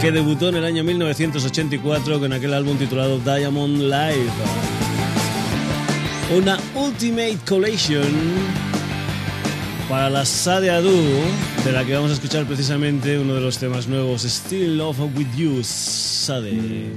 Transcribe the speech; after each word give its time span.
que 0.00 0.12
debutó 0.12 0.50
en 0.50 0.54
el 0.54 0.64
año 0.64 0.84
1984 0.84 2.20
con 2.20 2.32
aquel 2.32 2.54
álbum 2.54 2.78
titulado 2.78 3.18
Diamond 3.18 3.76
Live. 3.76 4.30
Una 6.32 6.60
Ultimate 6.76 7.38
Collation 7.44 8.73
para 9.88 10.10
la 10.10 10.24
Sade 10.24 10.70
Adu, 10.70 11.02
de 11.64 11.72
la 11.72 11.84
que 11.84 11.94
vamos 11.94 12.10
a 12.10 12.14
escuchar 12.14 12.44
precisamente 12.46 13.18
uno 13.18 13.34
de 13.34 13.40
los 13.40 13.58
temas 13.58 13.86
nuevos, 13.86 14.22
Still 14.22 14.78
Love 14.78 15.00
With 15.16 15.34
You, 15.36 15.62
Sade. 15.62 16.90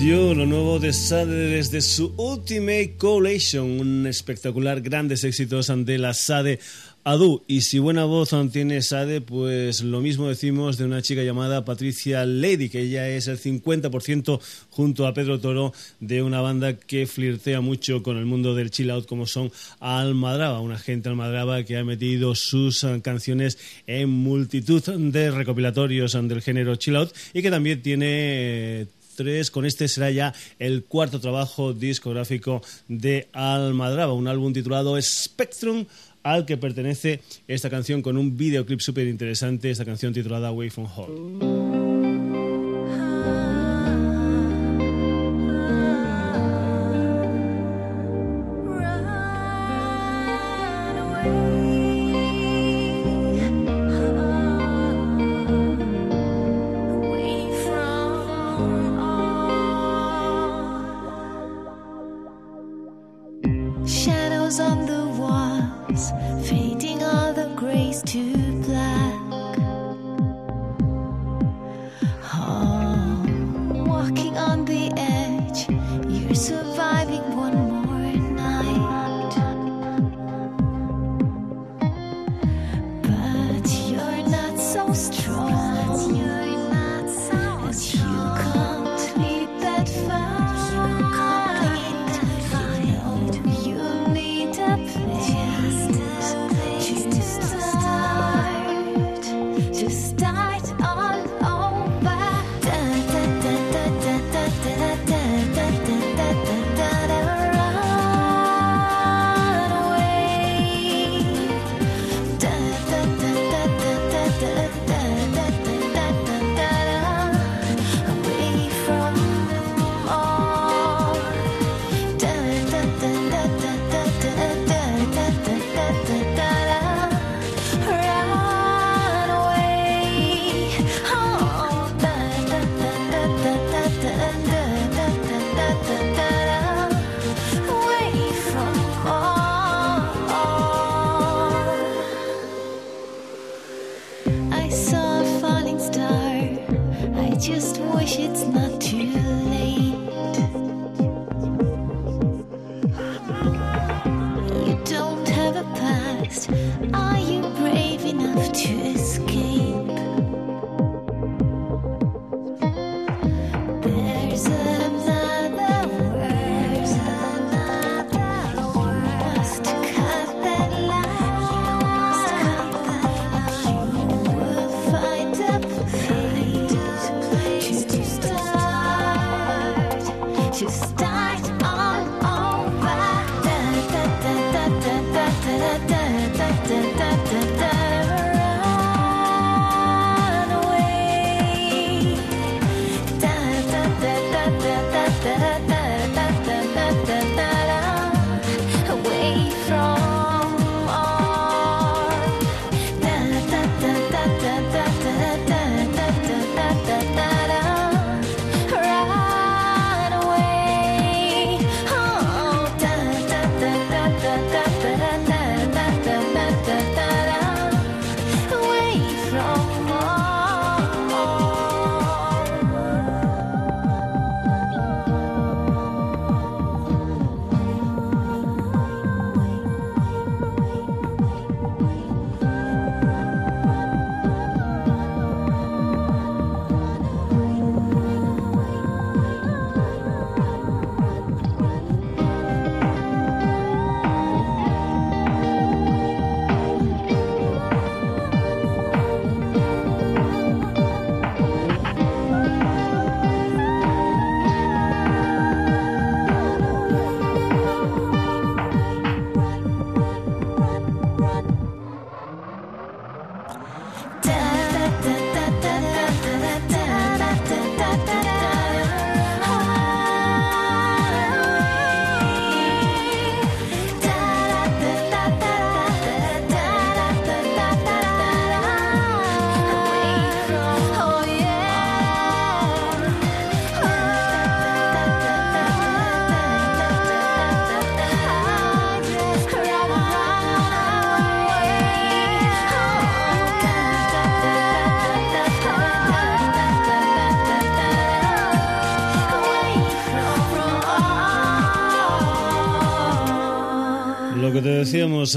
You, 0.00 0.34
lo 0.34 0.44
nuevo 0.44 0.78
de 0.78 0.92
Sade 0.92 1.56
desde 1.56 1.80
su 1.80 2.12
Ultimate 2.16 2.96
Collation, 2.98 3.80
un 3.80 4.06
espectacular, 4.06 4.80
grandes 4.80 5.24
éxitos 5.24 5.70
ante 5.70 5.98
la 5.98 6.12
Sade 6.12 6.58
Adu. 7.04 7.42
Y 7.46 7.62
si 7.62 7.78
buena 7.78 8.04
voz 8.04 8.34
tiene 8.52 8.82
Sade, 8.82 9.20
pues 9.20 9.82
lo 9.82 10.00
mismo 10.00 10.28
decimos 10.28 10.76
de 10.76 10.84
una 10.84 11.00
chica 11.00 11.22
llamada 11.22 11.64
Patricia 11.64 12.26
Lady, 12.26 12.68
que 12.68 12.82
ella 12.82 13.08
es 13.08 13.28
el 13.28 13.38
50% 13.38 14.40
junto 14.70 15.06
a 15.06 15.14
Pedro 15.14 15.40
Toro 15.40 15.72
de 16.00 16.22
una 16.22 16.40
banda 16.40 16.76
que 16.76 17.06
flirtea 17.06 17.60
mucho 17.60 18.02
con 18.02 18.16
el 18.16 18.26
mundo 18.26 18.54
del 18.54 18.70
chill 18.70 18.90
out 18.90 19.06
como 19.06 19.26
son 19.26 19.52
Almadraba, 19.80 20.60
una 20.60 20.78
gente 20.78 21.08
Almadraba 21.08 21.62
que 21.64 21.78
ha 21.78 21.84
metido 21.84 22.34
sus 22.34 22.86
canciones 23.02 23.58
en 23.86 24.10
multitud 24.10 24.82
de 24.82 25.30
recopilatorios 25.30 26.12
del 26.12 26.42
género 26.42 26.76
chill 26.76 26.96
out 26.96 27.14
y 27.32 27.42
que 27.42 27.50
también 27.50 27.80
tiene 27.80 28.86
Con 29.52 29.64
este 29.64 29.88
será 29.88 30.10
ya 30.10 30.34
el 30.58 30.84
cuarto 30.84 31.20
trabajo 31.20 31.72
discográfico 31.72 32.62
de 32.88 33.28
Almadraba, 33.32 34.12
un 34.12 34.26
álbum 34.26 34.52
titulado 34.52 35.00
Spectrum 35.00 35.86
al 36.24 36.46
que 36.46 36.56
pertenece 36.56 37.20
esta 37.46 37.70
canción 37.70 38.02
con 38.02 38.16
un 38.16 38.36
videoclip 38.36 38.80
súper 38.80 39.06
interesante, 39.06 39.70
esta 39.70 39.84
canción 39.84 40.12
titulada 40.12 40.48
Away 40.48 40.70
from 40.70 40.88
Home. 40.96 41.83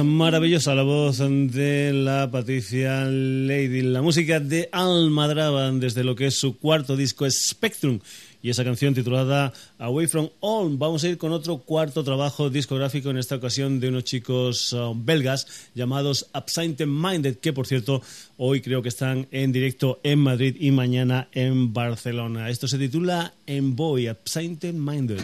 Maravillosa 0.03 0.75
la 0.75 0.84
voz 0.84 1.20
de 1.20 1.94
la 1.94 2.29
Patricia 2.29 3.06
Lady, 3.06 3.82
la 3.82 4.01
música 4.01 4.41
de 4.41 4.67
Almadraba 4.74 5.72
desde 5.72 6.03
lo 6.03 6.13
que 6.13 6.25
es 6.27 6.38
su 6.38 6.58
cuarto 6.58 6.98
disco 6.98 7.25
Spectrum 7.29 8.00
y 8.41 8.50
esa 8.50 8.65
canción 8.65 8.94
titulada 8.94 9.53
Away 9.79 10.08
From 10.08 10.29
All. 10.41 10.77
Vamos 10.77 11.03
a 11.03 11.08
ir 11.08 11.17
con 11.17 11.32
otro 11.32 11.60
cuarto 11.60 12.03
trabajo 12.03 12.50
discográfico, 12.50 13.10
en 13.10 13.17
esta 13.17 13.36
ocasión 13.36 13.79
de 13.79 13.88
unos 13.88 14.03
chicos 14.03 14.74
uh, 14.74 14.94
belgas 14.94 15.48
llamados 15.74 16.27
Absent 16.34 16.82
Minded, 16.86 17.38
que 17.38 17.53
por 17.53 17.65
cierto 17.65 18.01
hoy 18.36 18.60
creo 18.60 18.82
que 18.82 18.89
están 18.89 19.27
en 19.32 19.53
directo 19.53 20.01
en 20.03 20.20
Madrid 20.20 20.58
y 20.60 20.72
mañana 20.72 21.29
en 21.32 21.72
Barcelona. 21.74 22.50
Esto 22.50 22.67
se 22.67 22.77
titula 22.77 23.34
Envoy, 23.46 24.08
Absent 24.08 24.65
Minded. 24.65 25.22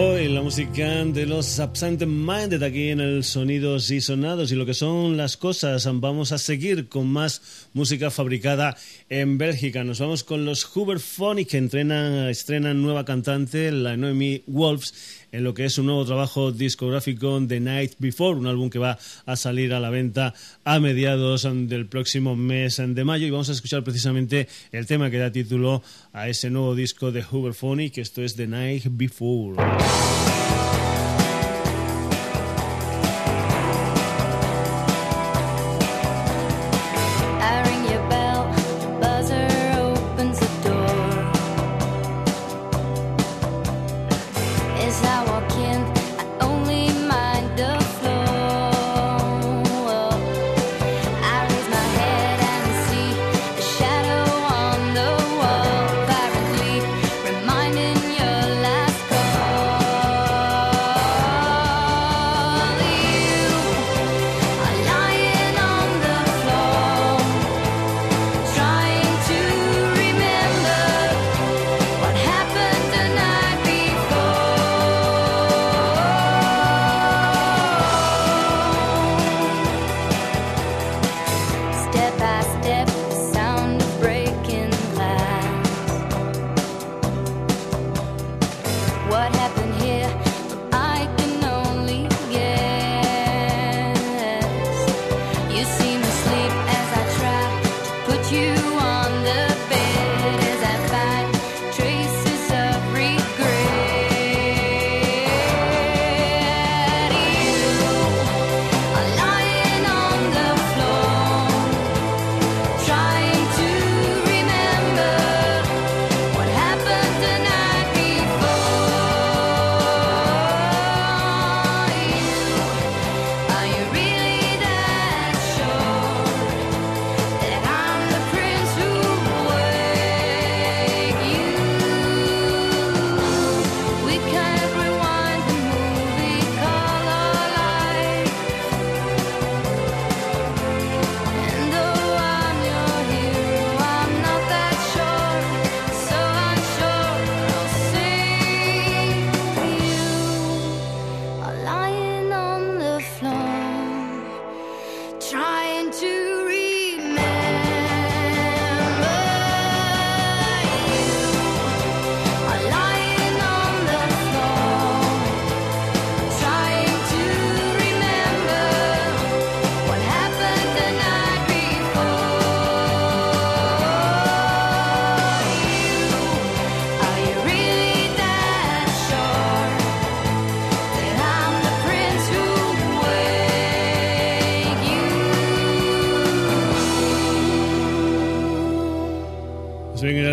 Voy, 0.00 0.28
la 0.28 0.42
música 0.42 1.04
de 1.06 1.26
los 1.26 1.58
Absent 1.58 2.04
Minded 2.06 2.62
aquí 2.62 2.90
en 2.90 3.00
el 3.00 3.24
Sonidos 3.24 3.90
y 3.90 4.00
Sonados 4.00 4.52
y 4.52 4.54
lo 4.54 4.64
que 4.64 4.72
son 4.72 5.16
las 5.16 5.36
cosas. 5.36 5.88
Vamos 5.92 6.30
a 6.30 6.38
seguir 6.38 6.88
con 6.88 7.08
más 7.08 7.66
música 7.72 8.12
fabricada 8.12 8.76
en 9.08 9.38
Bélgica. 9.38 9.82
Nos 9.82 9.98
vamos 9.98 10.22
con 10.22 10.44
los 10.44 10.62
Hooverphonic 10.62 11.48
que 11.48 11.56
entrenan, 11.56 12.28
estrenan 12.28 12.80
nueva 12.80 13.04
cantante, 13.04 13.72
la 13.72 13.96
Noemi 13.96 14.44
Wolves, 14.46 15.17
en 15.32 15.44
lo 15.44 15.54
que 15.54 15.64
es 15.64 15.78
un 15.78 15.86
nuevo 15.86 16.04
trabajo 16.04 16.52
discográfico 16.52 17.40
The 17.46 17.60
Night 17.60 17.92
Before, 17.98 18.38
un 18.38 18.46
álbum 18.46 18.70
que 18.70 18.78
va 18.78 18.98
a 19.26 19.36
salir 19.36 19.72
a 19.74 19.80
la 19.80 19.90
venta 19.90 20.34
a 20.64 20.80
mediados 20.80 21.48
del 21.68 21.86
próximo 21.86 22.36
mes 22.36 22.76
de 22.78 23.04
mayo 23.04 23.26
y 23.26 23.30
vamos 23.30 23.48
a 23.48 23.52
escuchar 23.52 23.84
precisamente 23.84 24.48
el 24.72 24.86
tema 24.86 25.10
que 25.10 25.18
da 25.18 25.32
título 25.32 25.82
a 26.12 26.28
ese 26.28 26.50
nuevo 26.50 26.74
disco 26.74 27.12
de 27.12 27.22
Hooverphonic, 27.22 27.98
esto 27.98 28.22
es 28.22 28.36
The 28.36 28.46
Night 28.46 28.84
Before. 28.90 29.56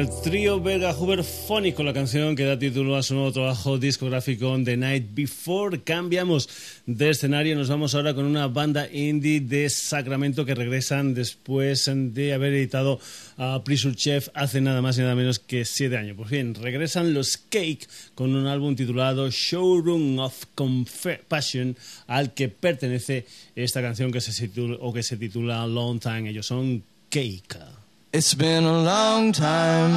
El 0.06 0.22
trío 0.22 0.62
belga 0.62 0.94
Hoover 0.94 1.26
con 1.74 1.86
la 1.86 1.94
canción 1.94 2.36
que 2.36 2.46
da 2.46 2.60
título 2.60 2.96
a 2.96 3.02
su 3.02 3.16
nuevo 3.16 3.32
trabajo 3.32 3.80
discográfico 3.80 4.56
The 4.64 4.78
Night 4.78 5.08
Before. 5.16 5.82
Cambiamos 5.82 6.48
de 6.86 7.10
escenario, 7.10 7.56
nos 7.56 7.70
vamos 7.70 7.96
ahora 7.96 8.14
con 8.14 8.26
una 8.26 8.48
banda 8.48 8.88
indie 8.92 9.40
de 9.40 9.68
Sacramento 9.68 10.46
que 10.46 10.54
regresan 10.54 11.16
después 11.16 11.90
de 11.92 12.34
haber 12.34 12.54
editado 12.54 13.00
a 13.38 13.64
Pressure 13.64 13.96
Chef 13.96 14.30
hace 14.36 14.62
nada 14.62 14.82
más 14.84 14.96
y 15.00 15.02
nada 15.02 15.16
menos 15.16 15.40
que 15.40 15.66
siete 15.66 15.98
años. 15.98 16.18
Por 16.18 16.28
fin, 16.28 16.54
regresan 16.54 17.16
los 17.16 17.38
Cake 17.38 17.88
con 18.14 18.36
un 18.36 18.46
álbum 18.46 18.76
titulado 18.76 19.32
Showroom 19.32 20.20
of 20.20 20.46
Compassion 20.54 21.76
al 22.06 22.36
que 22.36 22.50
pertenece 22.50 23.26
esta 23.56 23.82
canción 23.82 24.12
que 24.12 24.22
se 24.22 24.52
o 24.80 24.94
que 24.94 25.02
se 25.02 25.18
titula 25.18 25.66
Long 25.66 26.00
Time. 26.00 26.30
Ellos 26.30 26.46
son 26.46 26.84
Cake. 27.10 27.85
It's 28.18 28.34
been 28.34 28.64
a 28.64 28.82
long 28.82 29.34
time 29.34 29.92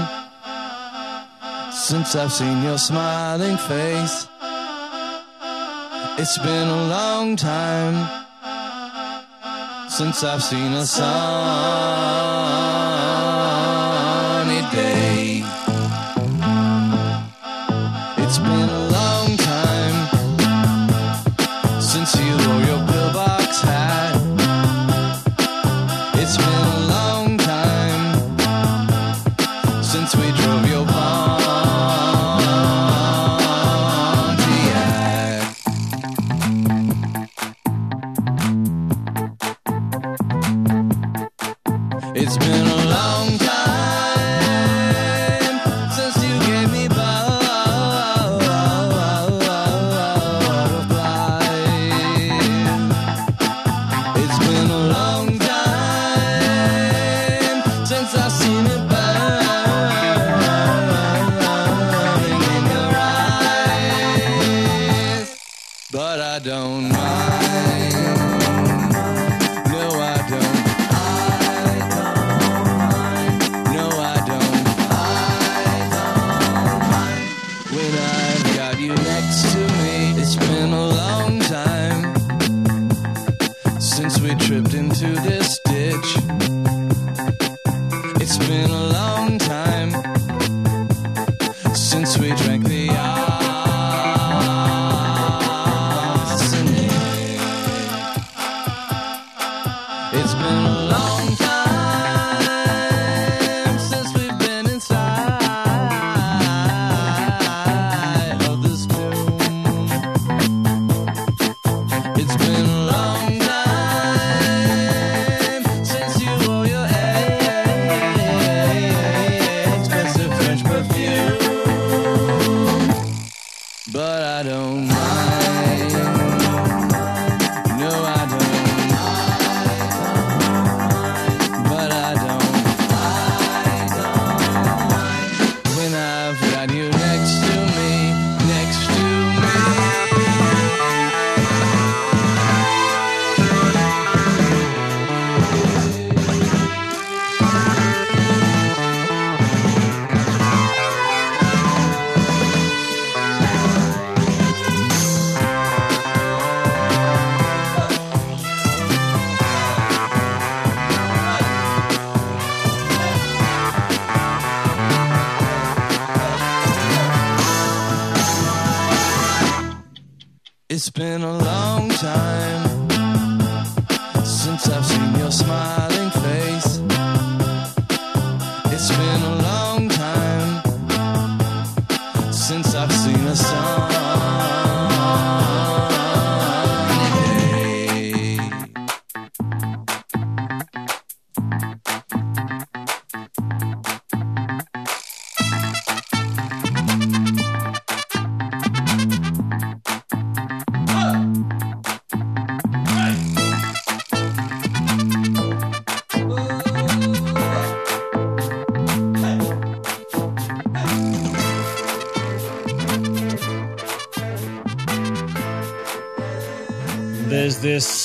since 1.70 2.16
I've 2.16 2.32
seen 2.32 2.64
your 2.64 2.76
smiling 2.76 3.56
face. 3.56 4.26
It's 6.18 6.36
been 6.38 6.66
a 6.66 6.88
long 6.88 7.36
time 7.36 7.94
since 9.88 10.24
I've 10.24 10.42
seen 10.42 10.72
a 10.72 10.84
sunny 10.84 11.77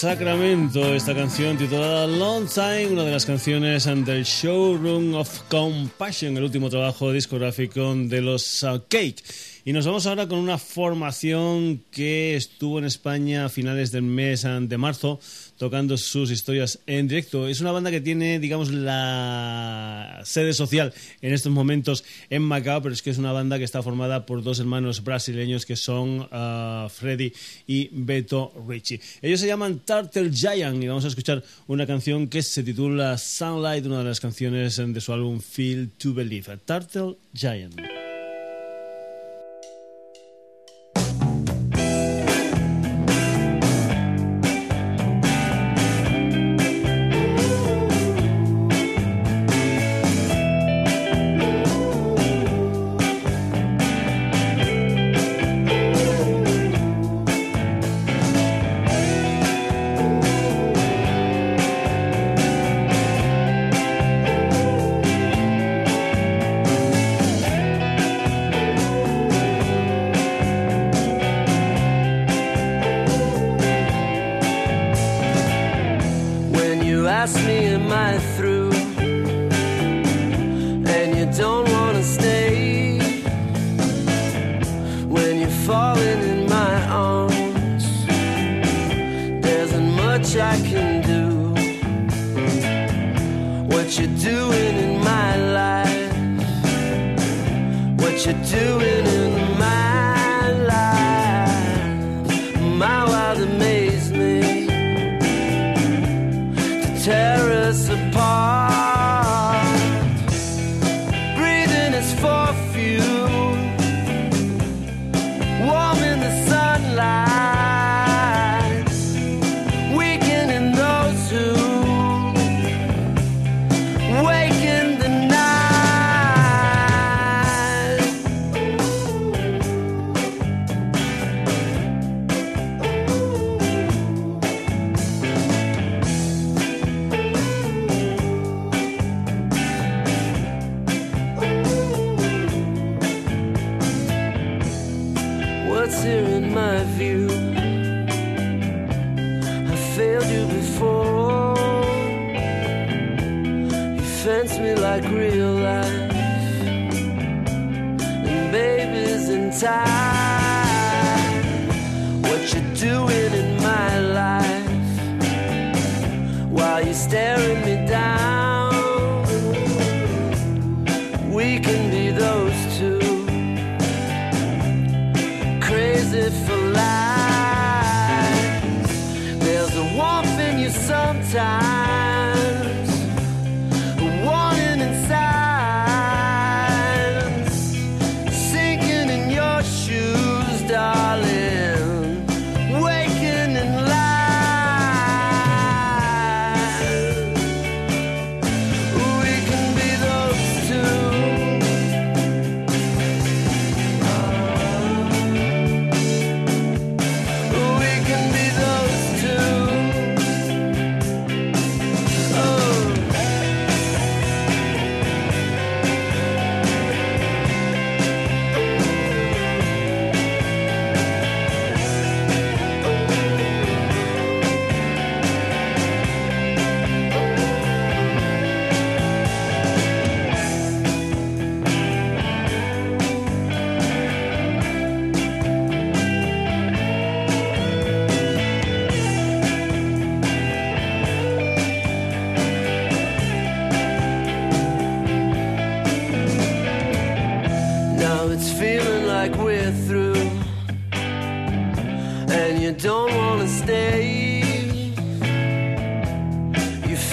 Sacramento, 0.04 0.94
esta 0.94 1.16
canción 1.16 1.58
titulada 1.58 2.06
Long 2.06 2.46
Time, 2.46 2.88
una 2.88 3.06
de 3.06 3.12
las 3.12 3.26
canciones 3.26 3.86
del 3.86 4.26
Showroom 4.26 5.14
of 5.14 5.44
Compassion, 5.48 6.36
el 6.36 6.44
último 6.44 6.70
trabajo 6.70 7.14
discográfico 7.14 7.96
de 7.96 8.20
los 8.20 8.64
uh, 8.64 8.82
Cake. 8.90 9.24
Y 9.66 9.72
nos 9.72 9.86
vamos 9.86 10.06
ahora 10.08 10.28
con 10.28 10.40
una 10.40 10.58
formación 10.58 11.86
que 11.90 12.36
estuvo 12.36 12.80
en 12.80 12.86
España 12.86 13.46
a 13.46 13.50
finales 13.50 13.94
del 13.94 14.02
mes 14.02 14.44
de 14.44 14.78
marzo 14.78 15.22
tocando 15.58 15.96
sus 15.96 16.32
historias 16.32 16.80
en 16.86 17.08
directo. 17.08 17.48
Es 17.48 17.62
una 17.62 17.72
banda 17.72 17.90
que 17.90 18.02
tiene, 18.02 18.40
digamos, 18.40 18.72
la 18.72 20.20
sede 20.26 20.52
social 20.52 20.94
en 21.22 21.34
estos 21.34 21.54
momentos 21.54 22.04
en 22.30 22.42
Macao, 22.42 22.82
pero 22.82 22.94
es 22.94 23.02
que 23.02 23.12
es 23.12 23.18
una 23.18 23.32
banda 23.32 23.58
que 23.58 23.64
está 23.64 23.82
formada 23.82 24.26
por 24.26 24.44
dos 24.44 24.60
hermanos 24.60 25.02
brasileños 25.02 25.66
que 25.66 25.78
son 25.78 26.20
uh, 26.20 26.90
Freddy 26.90 27.32
y 27.66 27.88
Beto 27.94 28.52
Ricci. 28.68 29.00
Ellos 29.22 29.40
se 29.40 29.48
llaman 29.48 29.80
Turtle 29.86 30.30
Giant 30.30 30.84
y 30.84 30.88
vamos 30.90 31.06
a 31.06 31.08
escuchar 31.08 31.42
una 31.68 31.88
canción 31.88 32.28
que 32.28 32.44
se 32.44 32.64
titula 32.64 33.18
Sunlight, 33.18 33.86
una 33.86 34.00
de 34.00 34.04
las 34.04 34.20
canciones 34.20 34.76
de 34.76 35.00
su 35.00 35.14
álbum 35.14 35.40
Feel 35.40 35.90
to 35.98 36.14
Believe. 36.14 36.58
Turtle 36.66 37.16
Giant. 37.34 38.03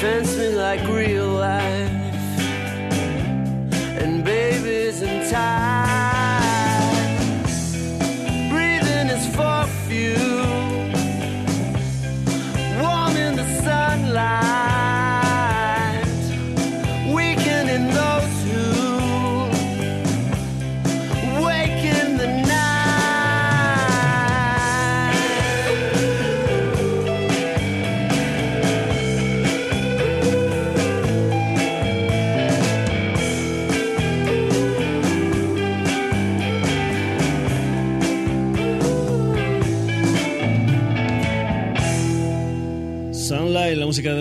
Fence 0.01 0.35
me 0.39 0.49
like 0.49 0.81
real 0.89 1.29
life, 1.29 2.10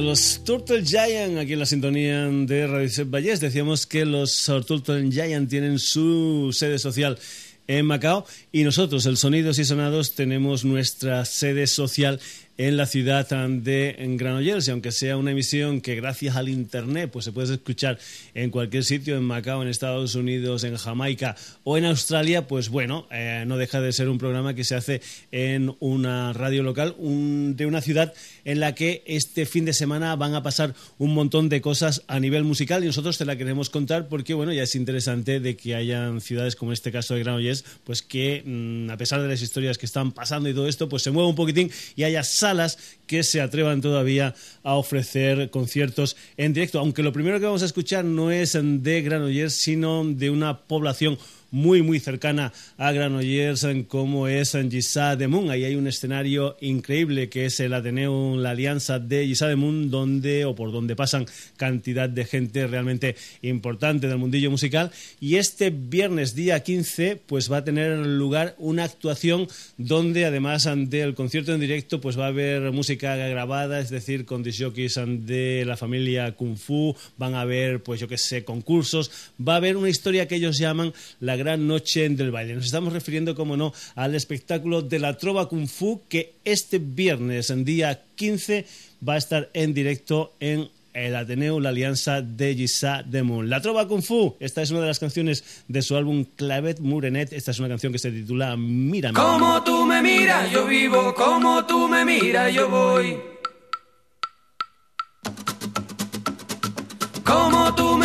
los 0.10 0.44
Turtle 0.44 0.84
Giant, 0.84 1.38
aquí 1.38 1.54
en 1.54 1.60
la 1.60 1.68
sintonía 1.68 2.26
de 2.28 2.66
Radio 2.66 3.06
Vallés. 3.06 3.40
Decíamos 3.40 3.86
que 3.86 4.06
los 4.06 4.52
Turtle 4.66 5.08
Giant 5.12 5.48
tienen 5.48 5.78
su 5.78 6.50
sede 6.52 6.80
social 6.80 7.20
en 7.68 7.86
Macao 7.86 8.26
y 8.52 8.64
nosotros, 8.64 9.06
el 9.06 9.18
Sonidos 9.18 9.60
y 9.60 9.66
Sonados, 9.66 10.16
tenemos 10.16 10.66
nuestra 10.66 11.26
sede 11.26 11.68
social 11.68 12.20
en 12.60 12.76
la 12.76 12.88
ciudad 12.88 13.26
de 13.30 13.96
Granollers 14.18 14.68
y 14.68 14.72
aunque 14.72 14.92
sea 14.92 15.16
una 15.16 15.32
emisión 15.32 15.80
que 15.80 15.96
gracias 15.96 16.36
al 16.36 16.50
internet 16.50 17.10
pues 17.10 17.24
se 17.24 17.32
puede 17.32 17.54
escuchar 17.54 17.98
en 18.34 18.50
cualquier 18.50 18.84
sitio 18.84 19.16
en 19.16 19.24
Macao, 19.24 19.62
en 19.62 19.70
Estados 19.70 20.16
Unidos, 20.16 20.66
en 20.66 20.76
Jamaica 20.76 21.38
o 21.64 21.78
en 21.78 21.86
Australia, 21.86 22.48
pues 22.48 22.68
bueno, 22.68 23.08
eh, 23.12 23.46
no 23.48 23.58
deja 23.58 23.80
de 23.80 23.94
ser 23.94 24.10
un 24.10 24.18
programa 24.18 24.56
que 24.56 24.66
se 24.66 24.76
hace 24.76 25.02
en 25.32 25.74
una 25.80 26.34
radio 26.34 26.64
local 26.64 26.96
de 27.00 27.66
una 27.66 27.80
ciudad 27.80 28.14
en 28.46 28.60
la 28.60 28.76
que 28.76 29.04
este 29.06 29.46
fin 29.46 29.66
de 29.66 29.74
semana 29.74 30.16
van 30.16 30.36
a 30.36 30.44
pasar 30.44 30.76
un 30.98 31.14
montón 31.14 31.50
de 31.50 31.62
cosas 31.62 32.04
a 32.08 32.20
nivel 32.20 32.44
musical 32.44 32.84
y 32.84 32.88
nosotros 32.88 33.18
te 33.18 33.26
la 33.26 33.36
queremos 33.36 33.70
contar 33.70 34.08
porque 34.08 34.34
bueno, 34.34 34.54
ya 34.54 34.64
es 34.64 34.76
interesante 34.76 35.40
de 35.40 35.56
que 35.56 35.76
hayan 35.76 36.22
ciudades 36.22 36.56
como 36.56 36.74
este 36.74 36.92
caso 36.92 37.14
de 37.14 37.22
Granollers, 37.22 37.64
pues 37.84 38.02
que 38.02 38.44
mm, 38.46 38.90
a 38.90 38.98
pesar 38.98 39.22
de 39.22 39.28
las 39.28 39.42
historias 39.42 39.78
que 39.78 39.86
están 39.86 40.12
pasando 40.12 40.50
y 40.50 40.54
todo 40.54 40.68
esto, 40.68 40.90
pues 40.90 41.04
se 41.04 41.12
mueva 41.12 41.30
un 41.30 41.36
poquitín 41.36 41.72
y 41.96 42.04
haya 42.04 42.24
salas 42.24 42.78
que 43.08 43.24
se 43.24 43.42
atrevan 43.42 43.82
todavía 43.82 44.36
a 44.64 44.76
ofrecer 44.76 45.50
conciertos 45.50 46.16
en 46.38 46.54
directo. 46.54 46.80
Aunque 46.80 47.04
lo 47.04 47.14
primero 47.14 47.40
que 47.40 47.46
vamos 47.46 47.64
a 47.64 47.66
escuchar 47.66 48.06
no 48.06 48.32
es 48.32 48.58
de 48.60 49.02
Granollers, 49.02 49.54
sino 49.54 50.04
de 50.06 50.30
una 50.30 50.60
población 50.60 51.18
muy 51.52 51.82
muy 51.82 52.00
cercana 52.00 52.54
a 52.78 52.92
Granollers 52.92 53.66
como 53.88 54.28
es 54.28 54.58
Gisa 54.70 55.16
de 55.16 55.28
Moon. 55.28 55.50
Ahí 55.50 55.64
hay 55.64 55.76
un 55.76 55.88
escenario 55.88 56.58
increíble 56.62 57.30
que 57.30 57.46
es 57.46 57.60
el 57.60 57.74
Ateneo, 57.74 58.38
la 58.38 58.52
alianza 58.52 59.00
de 59.00 59.26
Gisa 59.26 59.48
de 59.48 59.56
Moon, 59.56 59.90
donde 59.90 60.46
o 60.46 60.56
por 60.56 60.72
donde 60.72 60.96
pasan 60.96 61.26
cantidad 61.58 62.10
de 62.10 62.26
gente 62.26 62.68
realmente 62.68 63.16
importante 63.42 64.08
del 64.08 64.18
mundillo 64.18 64.52
musical. 64.52 64.92
Y 65.20 65.36
este 65.36 65.70
viernes 65.70 66.36
día 66.36 66.62
15 66.62 67.22
pues 67.26 67.52
va 67.52 67.58
a 67.58 67.64
tener 67.64 67.98
lugar 67.98 68.56
una 68.58 68.84
actuación 68.84 69.48
donde 69.78 70.26
además 70.26 70.68
del 70.90 71.16
concierto 71.16 71.54
en 71.54 71.60
directo 71.60 72.02
pues 72.02 72.18
va 72.18 72.26
a 72.26 72.30
haber 72.30 72.72
música 72.72 73.16
grabada, 73.16 73.80
es 73.80 73.90
decir, 73.90 74.26
con 74.26 74.44
disjockeys 74.44 75.00
de 75.06 75.64
la 75.66 75.78
familia 75.78 76.36
Kung 76.36 76.58
Fu, 76.58 76.96
van 77.18 77.36
a 77.36 77.42
haber 77.42 77.82
pues 77.82 78.00
yo 78.00 78.08
que 78.08 78.18
sé, 78.18 78.44
concursos, 78.44 79.12
va 79.40 79.54
a 79.54 79.58
haber 79.58 79.78
una 79.78 79.90
historia 79.90 80.28
que 80.28 80.36
ellos 80.36 80.58
llaman 80.58 80.94
la 81.20 81.36
gran 81.40 81.66
noche 81.66 82.08
del 82.10 82.30
baile. 82.30 82.54
Nos 82.54 82.66
estamos 82.66 82.94
refiriendo, 82.94 83.34
como 83.34 83.58
no, 83.58 83.74
al 83.96 84.14
espectáculo 84.14 84.84
de 84.84 85.00
la 85.00 85.18
Trova 85.18 85.50
Kung 85.50 85.68
Fu 85.68 86.04
que 86.08 86.36
este 86.46 86.78
viernes, 86.78 87.50
en 87.50 87.66
día 87.66 88.04
15, 88.16 88.66
va 89.08 89.16
a 89.16 89.18
estar 89.18 89.50
en 89.54 89.74
directo 89.74 90.34
en 90.40 90.70
el 90.94 91.16
Ateneo, 91.16 91.60
la 91.60 91.70
alianza 91.70 92.22
de 92.22 92.56
Gisa 92.56 93.04
de 93.04 93.24
Moon. 93.24 93.50
La 93.50 93.62
Trova 93.62 93.88
Kung 93.88 94.04
Fu, 94.04 94.36
esta 94.40 94.62
es 94.62 94.72
una 94.72 94.82
de 94.82 94.88
las 94.88 95.00
canciones 95.00 95.64
de 95.68 95.82
su 95.82 95.96
álbum 95.96 96.26
Clavet 96.36 96.80
Murenet. 96.80 97.34
Esta 97.34 97.52
es 97.52 97.60
una 97.60 97.70
canción 97.70 97.92
que 97.94 98.00
se 98.00 98.12
titula 98.12 98.56
Mírame. 98.58 99.18
Como 99.18 99.64
tú 99.64 99.86
me 99.86 100.02
miras, 100.02 100.52
yo 100.52 100.68
vivo, 100.68 101.14
como 101.16 101.66
tú 101.66 101.88
me 101.88 102.06
miras, 102.06 102.54
yo 102.54 102.70
voy. 102.70 103.39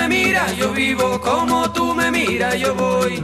Me 0.09 0.25
miras, 0.25 0.57
yo 0.57 0.73
vivo, 0.73 1.21
como 1.21 1.71
tú 1.73 1.95
me 1.95 2.11
miras, 2.11 2.59
yo 2.59 2.75
voy. 2.75 3.23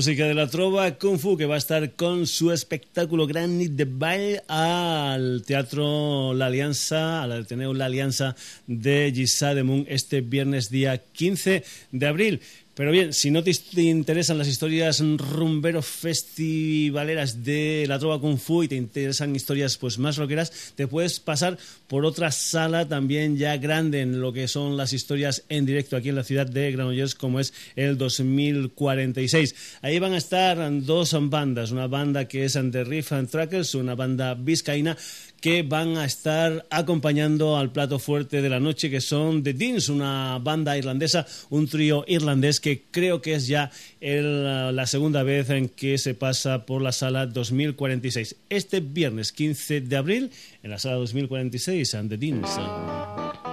Música 0.00 0.24
de 0.24 0.32
la 0.32 0.46
trova 0.46 0.96
Kung 0.96 1.18
Fu 1.18 1.36
que 1.36 1.44
va 1.44 1.56
a 1.56 1.58
estar 1.58 1.92
con 1.92 2.26
su 2.26 2.52
espectáculo 2.52 3.26
Grand 3.26 3.58
Nit 3.58 3.72
de 3.72 3.84
Baile 3.84 4.42
al 4.48 5.42
Teatro 5.44 6.32
La 6.32 6.46
Alianza, 6.46 7.22
al 7.22 7.32
Ateneo 7.32 7.74
La 7.74 7.84
Alianza 7.84 8.34
de 8.66 9.12
Gisa 9.14 9.54
de 9.54 9.62
Moon 9.62 9.84
este 9.90 10.22
viernes 10.22 10.70
día 10.70 10.96
15 10.96 11.64
de 11.92 12.06
abril. 12.06 12.40
Pero 12.80 12.92
bien, 12.92 13.12
si 13.12 13.30
no 13.30 13.44
te, 13.44 13.52
te 13.52 13.82
interesan 13.82 14.38
las 14.38 14.48
historias 14.48 15.00
rumbero 15.00 15.82
festivaleras 15.82 17.44
de 17.44 17.84
la 17.86 17.98
trova 17.98 18.18
Kung 18.18 18.38
Fu 18.38 18.62
y 18.62 18.68
te 18.68 18.76
interesan 18.76 19.36
historias 19.36 19.76
pues 19.76 19.98
más 19.98 20.16
rockeras, 20.16 20.72
te 20.76 20.86
puedes 20.86 21.20
pasar 21.20 21.58
por 21.88 22.06
otra 22.06 22.30
sala 22.30 22.88
también 22.88 23.36
ya 23.36 23.58
grande 23.58 24.00
en 24.00 24.22
lo 24.22 24.32
que 24.32 24.48
son 24.48 24.78
las 24.78 24.94
historias 24.94 25.44
en 25.50 25.66
directo 25.66 25.94
aquí 25.94 26.08
en 26.08 26.14
la 26.14 26.24
ciudad 26.24 26.46
de 26.46 26.72
Granollers 26.72 27.14
como 27.14 27.38
es 27.38 27.52
el 27.76 27.98
2046. 27.98 29.54
Ahí 29.82 29.98
van 29.98 30.14
a 30.14 30.16
estar 30.16 30.56
dos 30.86 31.14
bandas, 31.28 31.72
una 31.72 31.86
banda 31.86 32.28
que 32.28 32.46
es 32.46 32.54
The 32.54 32.84
Riff 32.84 33.12
and 33.12 33.28
Trackers, 33.28 33.74
una 33.74 33.94
banda 33.94 34.32
vizcaína 34.32 34.96
que 35.40 35.62
van 35.62 35.96
a 35.96 36.04
estar 36.04 36.66
acompañando 36.70 37.56
al 37.56 37.72
plato 37.72 37.98
fuerte 37.98 38.42
de 38.42 38.48
la 38.48 38.60
noche, 38.60 38.90
que 38.90 39.00
son 39.00 39.42
The 39.42 39.54
Deans, 39.54 39.88
una 39.88 40.38
banda 40.38 40.76
irlandesa, 40.76 41.26
un 41.48 41.66
trío 41.66 42.04
irlandés 42.06 42.60
que 42.60 42.82
creo 42.90 43.22
que 43.22 43.34
es 43.34 43.46
ya 43.46 43.70
el, 44.00 44.76
la 44.76 44.86
segunda 44.86 45.22
vez 45.22 45.50
en 45.50 45.68
que 45.68 45.98
se 45.98 46.14
pasa 46.14 46.66
por 46.66 46.82
la 46.82 46.92
sala 46.92 47.26
2046. 47.26 48.36
Este 48.48 48.80
viernes 48.80 49.32
15 49.32 49.80
de 49.80 49.96
abril, 49.96 50.30
en 50.62 50.70
la 50.70 50.78
sala 50.78 50.96
2046, 50.96 51.94
and 51.94 52.10
The 52.10 52.16
Deans. 52.16 53.49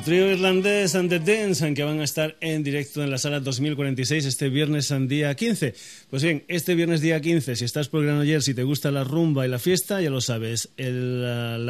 El 0.00 0.06
trío 0.06 0.30
irlandés 0.30 0.94
and 0.94 1.10
the 1.10 1.18
Dance, 1.18 1.74
que 1.74 1.84
van 1.84 2.00
a 2.00 2.04
estar 2.04 2.34
en 2.40 2.62
directo 2.62 3.04
en 3.04 3.10
la 3.10 3.18
sala 3.18 3.38
2046 3.38 4.24
este 4.24 4.48
viernes 4.48 4.90
día 5.08 5.34
15. 5.34 5.74
Pues 6.08 6.22
bien, 6.22 6.42
este 6.48 6.74
viernes 6.74 7.02
día 7.02 7.20
15, 7.20 7.54
si 7.54 7.66
estás 7.66 7.90
por 7.90 8.02
Granollers, 8.02 8.46
si 8.46 8.54
te 8.54 8.62
gusta 8.62 8.90
la 8.90 9.04
rumba 9.04 9.44
y 9.44 9.50
la 9.50 9.58
fiesta, 9.58 10.00
ya 10.00 10.08
lo 10.08 10.22
sabes, 10.22 10.70
el, 10.78 11.09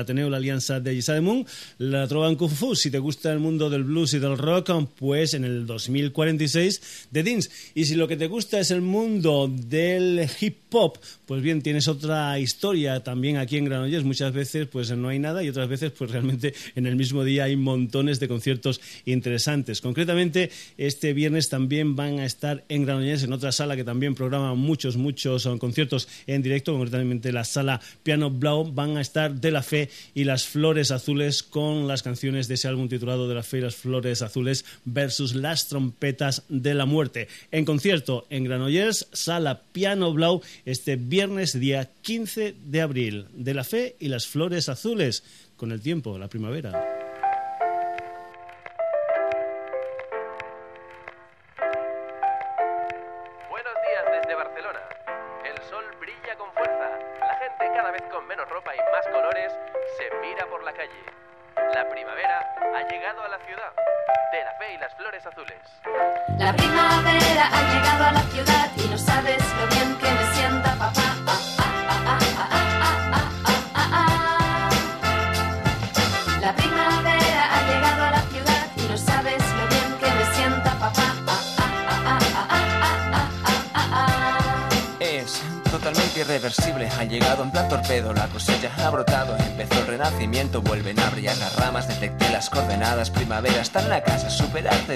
uh, 0.01 0.03
el 0.03 0.05
Ateneo, 0.05 0.31
la 0.31 0.37
Alianza 0.39 0.81
de 0.81 1.21
Moon, 1.21 1.47
la 1.79 2.07
Trova 2.09 2.29
en 2.29 2.37
Kung 2.37 2.51
Fu, 2.51 2.75
si 2.75 2.91
te 2.91 2.99
gusta 2.99 3.33
el 3.33 3.39
mundo 3.39 3.71
del 3.71 3.85
blues 3.85 4.15
y 4.15 4.19
del 4.19 4.39
rock, 4.39 4.71
pues 4.97 5.35
en 5.35 5.45
el 5.45 5.67
2046 5.67 7.09
de 7.11 7.23
Dins. 7.23 7.51
Y 7.75 7.85
si 7.85 7.95
lo 7.95 8.09
que 8.09 8.17
te 8.17 8.27
gusta 8.27 8.61
es 8.61 8.71
el 8.71 8.81
mundo 8.81 9.49
del 9.53 10.29
hip 10.41 10.57
hop, 10.73 10.99
pues 11.27 11.43
bien, 11.43 11.63
tienes 11.63 11.89
otra 11.89 12.39
historia 12.39 13.01
también 13.01 13.37
aquí 13.37 13.57
en 13.57 13.65
Granollers. 13.65 14.05
Muchas 14.05 14.33
veces 14.33 14.67
pues 14.67 14.91
no 14.91 15.09
hay 15.09 15.19
nada 15.19 15.43
y 15.43 15.49
otras 15.49 15.69
veces 15.69 15.93
pues 15.93 16.11
realmente 16.11 16.55
en 16.75 16.87
el 16.87 16.97
mismo 16.97 17.25
día 17.25 17.45
hay 17.45 17.57
montones 17.57 18.21
de 18.21 18.29
conciertos 18.29 18.81
interesantes. 19.05 19.81
Concretamente, 19.81 20.51
este 20.79 21.13
viernes 21.13 21.49
también 21.49 21.97
van 21.97 22.19
a 22.19 22.25
estar 22.25 22.65
en 22.69 22.85
Granollers, 22.85 23.23
en 23.23 23.33
otra 23.33 23.53
sala 23.53 23.77
que 23.77 23.85
también 23.85 24.15
programa 24.15 24.55
muchos, 24.55 24.97
muchos 24.97 25.47
uh, 25.47 25.59
conciertos 25.59 26.09
en 26.27 26.43
directo, 26.43 26.73
concretamente 26.73 27.33
la 27.33 27.45
sala 27.45 27.81
Piano 28.03 28.31
Blau, 28.31 28.73
van 28.73 28.97
a 28.97 29.01
estar 29.01 29.35
De 29.35 29.51
La 29.51 29.63
Fe 29.63 29.90
y 30.15 30.25
Las 30.25 30.47
Flores 30.47 30.91
Azules 30.91 31.43
con 31.43 31.89
las 31.89 32.03
canciones 32.03 32.49
de 32.49 32.55
ese 32.55 32.69
álbum 32.69 32.89
titulado 32.89 33.29
De 33.29 33.35
La 33.35 33.43
Fe 33.43 33.61
Las 33.61 33.77
Flores 33.77 34.23
Azules 34.23 34.65
versus 34.85 35.35
Las 35.35 35.69
Trompetas 35.69 36.43
de 36.49 36.75
la 36.75 36.87
Muerte. 36.87 37.29
En 37.51 37.65
concierto 37.65 38.27
en 38.31 38.45
Granollers, 38.45 39.09
sala 39.13 39.63
Piano 39.73 40.13
Blau, 40.13 40.43
este 40.65 40.97
viernes 40.97 41.59
día 41.59 41.91
15 42.03 42.55
de 42.67 42.81
abril. 42.81 43.27
De 43.35 43.55
La 43.55 43.65
Fe 43.65 43.97
y 43.99 44.09
Las 44.09 44.27
Flores 44.27 44.69
Azules. 44.69 45.23
Con 45.57 45.73
el 45.73 45.81
tiempo, 45.81 46.19
la 46.19 46.29
primavera. 46.29 47.00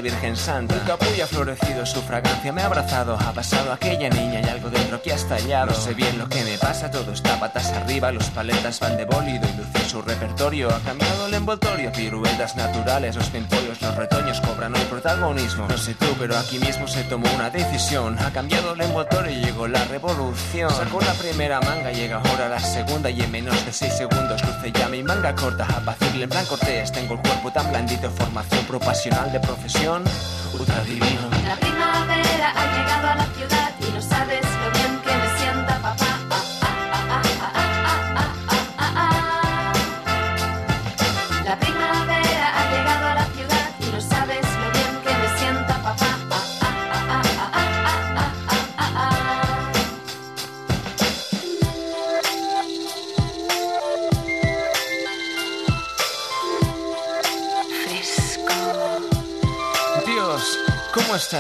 Virgen 0.05 0.37
Santa. 0.37 0.75
El 0.75 0.83
capullo 0.83 1.25
ha 1.25 1.27
florecido, 1.27 1.87
su 1.87 2.03
fragancia 2.03 2.53
me 2.53 2.61
ha 2.61 2.67
abrazado, 2.67 3.17
ha 3.19 3.33
pasado 3.33 3.73
aquella 3.73 4.11
niña 4.11 4.43
y 4.43 4.45
algo 4.51 4.69
dentro 4.69 5.01
que 5.01 5.13
ha 5.13 5.15
estallado. 5.15 5.69
No 5.69 5.73
sé 5.73 5.95
bien 5.95 6.19
lo 6.19 6.29
que 6.29 6.45
me 6.45 6.59
pasa, 6.59 6.91
todo 6.91 7.11
está 7.13 7.41
patas 7.41 7.73
arriba, 7.73 8.13
los 8.13 8.29
paletas 8.29 8.81
van 8.81 8.99
de 8.99 9.07
bólido 9.07 9.49
y 9.49 9.57
luce 9.57 9.89
su 9.89 10.03
repertorio, 10.03 10.69
ha 10.69 10.79
cambiado 10.81 11.24
el 11.35 11.41
envoltorio, 11.41 11.91
piruetas 11.91 12.55
naturales, 12.55 13.17
los 13.17 13.29
pimpollos, 13.29 13.83
los 13.83 13.97
retoños 13.97 14.41
cobran 14.41 14.75
hoy 14.75 14.85
protagonismo. 14.89 15.67
No 15.69 15.77
sé 15.77 15.95
tú, 15.95 16.07
pero 16.19 16.37
aquí 16.37 16.59
mismo 16.61 16.87
se 16.87 17.03
tomó 17.05 17.27
una 17.35 17.51
decisión, 17.51 18.17
ha 18.21 18.31
cambiado 18.31 18.75
el 18.75 18.81
envoltorio 18.81 19.33
y 19.33 19.45
llegó 19.45 19.67
la 19.67 19.85
revolución. 19.87 20.71
Sacó 20.71 21.01
la 21.01 21.13
primera 21.15 21.61
manga, 21.61 21.91
llega 21.91 22.19
ahora 22.19 22.49
la 22.49 22.61
segunda 22.61 23.11
y 23.11 23.21
en 23.21 23.33
menos 23.33 23.67
de 23.67 23.73
6 23.73 23.93
segundos 23.93 24.43
luce 24.45 24.71
ya 24.73 24.89
mi 24.89 25.03
manga 25.03 25.35
corta, 25.35 25.65
apacible 25.65 26.25
en 26.25 26.31
plan 26.31 26.47
cortés, 26.47 26.93
tengo 26.93 27.15
el 27.15 27.21
cuerpo 27.21 27.51
tan 27.51 27.69
blandito, 27.69 28.11
formación 28.11 28.65
profesional 28.67 29.33
de 29.33 29.41
profesión, 29.41 30.05
ultra 30.57 30.85
divino. 30.85 31.34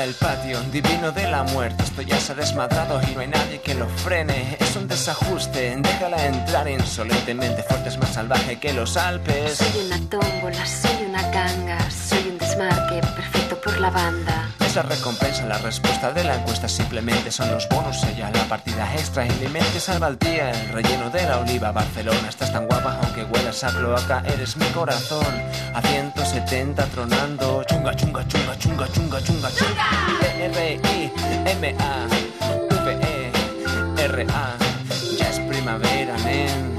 El 0.04 0.14
patio? 0.14 0.60
Divino 0.70 1.12
de 1.12 1.26
la 1.28 1.42
muerte, 1.44 1.82
esto 1.82 2.02
ya 2.02 2.20
se 2.20 2.32
ha 2.32 2.34
desmadrado 2.34 3.00
y 3.10 3.14
no 3.14 3.20
hay 3.20 3.28
nadie 3.28 3.60
que 3.60 3.74
lo 3.74 3.88
frene. 3.88 4.56
Es 4.60 4.76
un 4.76 4.86
desajuste. 4.86 5.74
Déjala 5.78 6.26
entrar 6.26 6.68
insolentemente, 6.68 7.62
fuerte 7.62 7.88
es 7.88 7.98
más 7.98 8.12
salvaje 8.12 8.58
que 8.58 8.72
los 8.72 8.96
Alpes. 8.96 9.56
Soy 9.56 9.86
una 9.86 9.98
tómbola, 10.10 10.66
soy 10.66 11.06
una 11.08 11.22
ganga, 11.30 11.78
soy 11.90 12.28
un 12.28 12.38
desmarque 12.38 13.00
perfecto 13.00 13.33
por 13.64 13.80
la. 13.80 13.90
Esa 14.60 14.82
recompensa, 14.82 15.46
la 15.46 15.58
respuesta 15.58 16.12
de 16.12 16.24
la 16.24 16.36
encuesta 16.36 16.68
simplemente 16.68 17.30
son 17.30 17.50
los 17.50 17.68
bonus. 17.68 18.02
Ella, 18.04 18.30
la 18.32 18.44
partida 18.44 18.92
extra 18.94 19.24
en 19.24 19.40
mi 19.40 19.48
mente 19.48 19.80
salva 19.80 20.08
el 20.08 20.18
día. 20.18 20.50
El 20.50 20.68
relleno 20.70 21.10
de 21.10 21.22
la 21.22 21.38
oliva, 21.38 21.72
Barcelona. 21.72 22.28
Estás 22.28 22.52
tan 22.52 22.66
guapa, 22.66 22.98
aunque 23.02 23.24
huelas 23.24 23.64
a 23.64 23.68
cloaca, 23.68 24.22
eres 24.26 24.56
mi 24.56 24.66
corazón. 24.66 25.26
A 25.74 25.80
170 25.80 26.84
tronando. 26.86 27.64
Chunga, 27.64 27.94
chunga, 27.96 28.26
chunga, 28.28 28.58
chunga, 28.58 28.88
chunga, 28.88 29.22
chunga, 29.22 29.50
chunga. 29.50 29.88
R-I-M-A. 30.40 32.06
V-E-R-A. 32.84 34.56
Ya 35.18 35.30
es 35.30 35.38
primavera, 35.40 36.16
nen. 36.18 36.73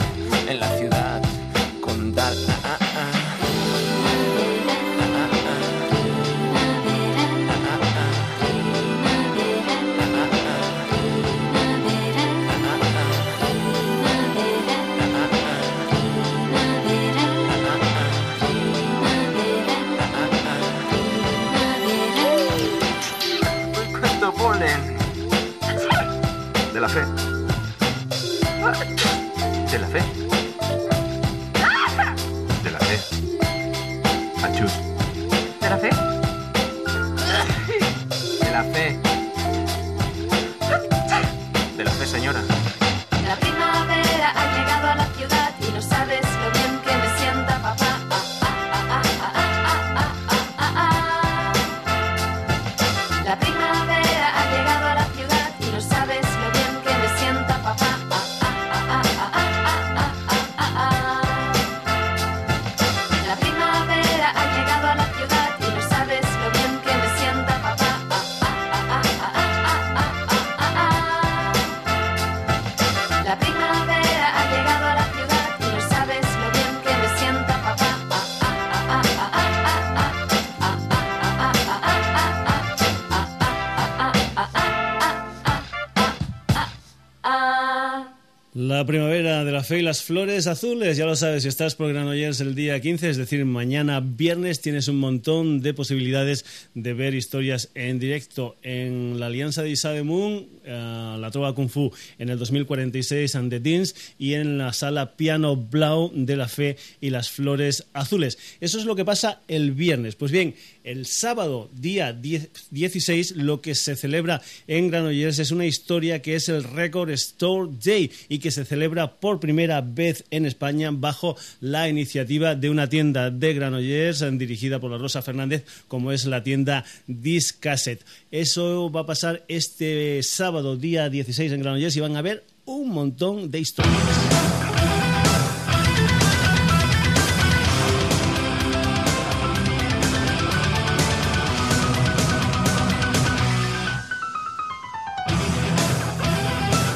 Fe 89.65 89.79
y 89.79 89.81
las 89.81 90.03
flores 90.03 90.47
azules, 90.47 90.95
ya 90.95 91.05
lo 91.05 91.15
sabes, 91.15 91.43
si 91.43 91.49
estás 91.49 91.75
por 91.75 91.89
Granollers 91.91 92.39
el 92.39 92.55
día 92.55 92.79
15, 92.79 93.09
es 93.09 93.17
decir, 93.17 93.43
mañana 93.45 93.99
viernes, 93.99 94.61
tienes 94.61 94.87
un 94.87 94.97
montón 94.97 95.61
de 95.61 95.73
posibilidades 95.73 96.45
de 96.75 96.93
ver 96.93 97.15
historias 97.15 97.69
en 97.73 97.99
directo 97.99 98.55
en 98.61 99.19
la 99.19 99.25
Alianza 99.25 99.63
de 99.63 99.71
Isa 99.71 99.89
de 99.89 100.03
Moon, 100.03 100.45
eh, 100.63 101.17
la 101.19 101.31
Trova 101.31 101.55
Kung 101.55 101.69
Fu 101.69 101.91
en 102.19 102.29
el 102.29 102.37
2046 102.37 103.35
and 103.35 103.49
the 103.49 103.59
Deans 103.59 103.95
y 104.19 104.35
en 104.35 104.57
la 104.59 104.71
sala 104.71 105.15
Piano 105.15 105.55
Blau 105.55 106.11
de 106.13 106.35
la 106.37 106.47
Fe 106.47 106.77
y 107.01 107.09
las 107.09 107.29
Flores 107.29 107.85
Azules. 107.93 108.37
Eso 108.61 108.77
es 108.77 108.85
lo 108.85 108.95
que 108.95 109.03
pasa 109.03 109.41
el 109.47 109.71
viernes. 109.71 110.15
Pues 110.15 110.31
bien, 110.31 110.53
el 110.83 111.07
sábado, 111.07 111.69
día 111.73 112.13
10 112.13 112.49
16, 112.69 113.37
lo 113.37 113.61
que 113.61 113.73
se 113.73 113.95
celebra 113.95 114.41
en 114.67 114.89
Granollers 114.89 115.39
es 115.39 115.51
una 115.51 115.65
historia 115.65 116.21
que 116.21 116.35
es 116.35 116.49
el 116.49 116.63
Record 116.63 117.09
Store 117.11 117.71
Day 117.83 118.11
y 118.29 118.39
que 118.39 118.51
se 118.51 118.63
celebra 118.63 119.15
por 119.19 119.39
primera 119.39 119.54
vez 119.81 120.25
en 120.31 120.45
España 120.45 120.89
bajo 120.91 121.35
la 121.61 121.89
iniciativa 121.89 122.55
de 122.55 122.69
una 122.69 122.89
tienda 122.89 123.31
de 123.31 123.53
Granollers 123.53 124.21
eh, 124.21 124.31
dirigida 124.31 124.79
por 124.79 124.91
la 124.91 124.97
Rosa 124.97 125.21
Fernández, 125.21 125.65
como 125.87 126.11
es 126.11 126.25
la 126.25 126.43
tienda 126.43 126.85
Discaset. 127.07 128.03
Eso 128.31 128.91
va 128.91 129.01
a 129.01 129.05
pasar 129.05 129.43
este 129.47 130.21
sábado, 130.23 130.77
día 130.77 131.09
16 131.09 131.51
en 131.51 131.61
Granollers 131.61 131.95
y 131.95 131.99
van 131.99 132.15
a 132.15 132.21
ver 132.21 132.43
un 132.65 132.89
montón 132.89 133.51
de 133.51 133.59
historias. 133.59 135.14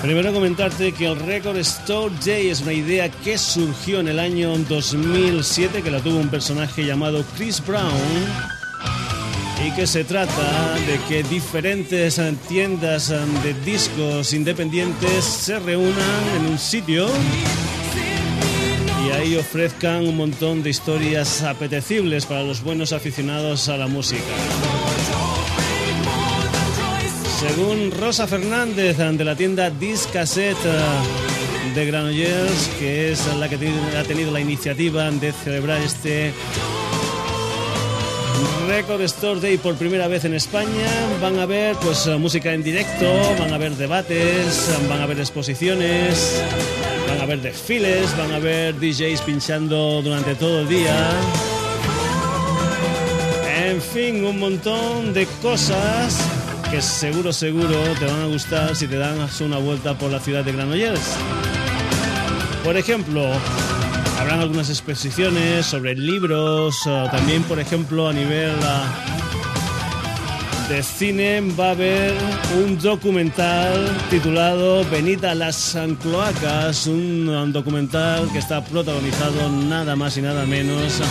Primero 0.10 0.34
comentarte 0.34 0.92
que 0.92 1.06
el 1.06 1.20
Record 1.20 1.58
Store 1.58 2.12
Day 2.26 2.50
es 2.50 2.62
una 2.62 2.74
idea 2.74 3.12
que 3.12 3.38
surgió 3.38 4.00
en 4.00 4.08
el 4.08 4.18
año 4.18 4.58
2007, 4.58 5.84
que 5.84 5.92
la 5.92 6.00
tuvo 6.00 6.18
un 6.18 6.30
personaje 6.30 6.84
llamado 6.84 7.24
Chris 7.38 7.64
Brown, 7.64 7.94
y 9.64 9.72
que 9.76 9.86
se 9.86 10.04
trata 10.04 10.74
de 10.88 11.00
que 11.08 11.22
diferentes 11.22 12.20
tiendas 12.48 13.10
de 13.10 13.54
discos 13.64 14.34
independientes 14.34 15.24
se 15.26 15.60
reúnan 15.60 16.24
en 16.38 16.54
un 16.54 16.58
sitio 16.58 17.08
y 19.06 19.12
ahí 19.12 19.36
ofrezcan 19.36 20.08
un 20.08 20.18
montón 20.18 20.64
de 20.64 20.72
historias 20.72 21.44
apetecibles 21.44 22.26
para 22.26 22.42
los 22.42 22.64
buenos 22.64 22.94
aficionados 22.94 23.70
a 23.70 23.78
la 23.78 23.86
música. 23.86 24.24
Según 27.40 27.92
Rosa 27.92 28.28
Fernández 28.28 28.98
de 28.98 29.24
la 29.24 29.34
tienda 29.34 29.70
Discaset 29.70 30.58
eh, 30.66 31.74
de 31.74 31.86
Granollers, 31.86 32.70
que 32.78 33.14
es 33.14 33.26
la 33.38 33.48
que 33.48 33.56
ha 33.98 34.04
tenido 34.04 34.30
la 34.30 34.42
iniciativa 34.42 35.10
de 35.10 35.32
celebrar 35.32 35.82
este 35.82 36.34
Record 38.68 39.02
Store 39.04 39.40
Day 39.40 39.58
por 39.58 39.76
primera 39.76 40.10
vez 40.10 40.26
en 40.26 40.34
España, 40.34 40.90
van 41.22 41.40
a 41.40 41.46
ver 41.46 41.78
pues 41.78 42.08
eh, 42.08 42.18
música 42.18 42.54
en 42.54 42.62
directo, 42.62 43.10
van 43.40 43.54
a 43.54 43.58
ver 43.58 43.74
debates, 43.78 44.70
van 44.90 45.00
a 45.00 45.06
ver 45.06 45.20
exposiciones, 45.20 46.44
van 47.08 47.22
a 47.22 47.26
ver 47.26 47.42
desfiles, 47.42 48.18
van 48.18 48.34
a 48.34 48.40
ver 48.40 48.78
DJs 48.78 49.22
pinchando 49.22 50.02
durante 50.02 50.36
todo 50.36 50.60
el 50.60 50.68
día. 50.68 51.10
En 53.66 53.82
fin, 53.82 54.26
un 54.26 54.40
montón 54.40 55.14
de 55.14 55.26
cosas 55.42 56.18
que 56.72 56.82
seguro, 56.82 57.34
seguro 57.34 57.76
te 57.98 58.06
van 58.06 58.22
a 58.22 58.26
gustar 58.26 58.76
si 58.76 58.88
te 58.88 58.98
das 58.98 59.42
una 59.42 59.58
vuelta 59.58 59.98
por 59.98 60.12
la 60.12 60.20
ciudad 60.20 60.44
de 60.44 60.52
Granollers. 60.52 61.16
Por 62.64 62.78
ejemplo, 62.78 63.26
habrán 64.20 64.40
algunas 64.40 64.70
exposiciones 64.70 65.66
sobre 65.66 65.96
libros, 65.96 66.78
también, 67.12 67.44
por 67.44 67.60
ejemplo, 67.60 68.08
a 68.08 68.14
nivel 68.14 68.56
ah, 68.64 68.86
de 70.70 70.84
cine 70.84 71.42
va 71.60 71.70
a 71.70 71.72
haber 71.72 72.14
un 72.64 72.78
documental 72.78 73.90
titulado 74.10 74.84
Venida 74.90 75.32
a 75.32 75.36
las 75.36 75.78
cloacas, 76.02 76.86
un 76.86 77.52
documental 77.52 78.30
que 78.32 78.40
está 78.40 78.64
protagonizado 78.64 79.50
nada 79.50 79.96
más 79.96 80.18
y 80.18 80.22
nada 80.22 80.46
menos 80.46 81.02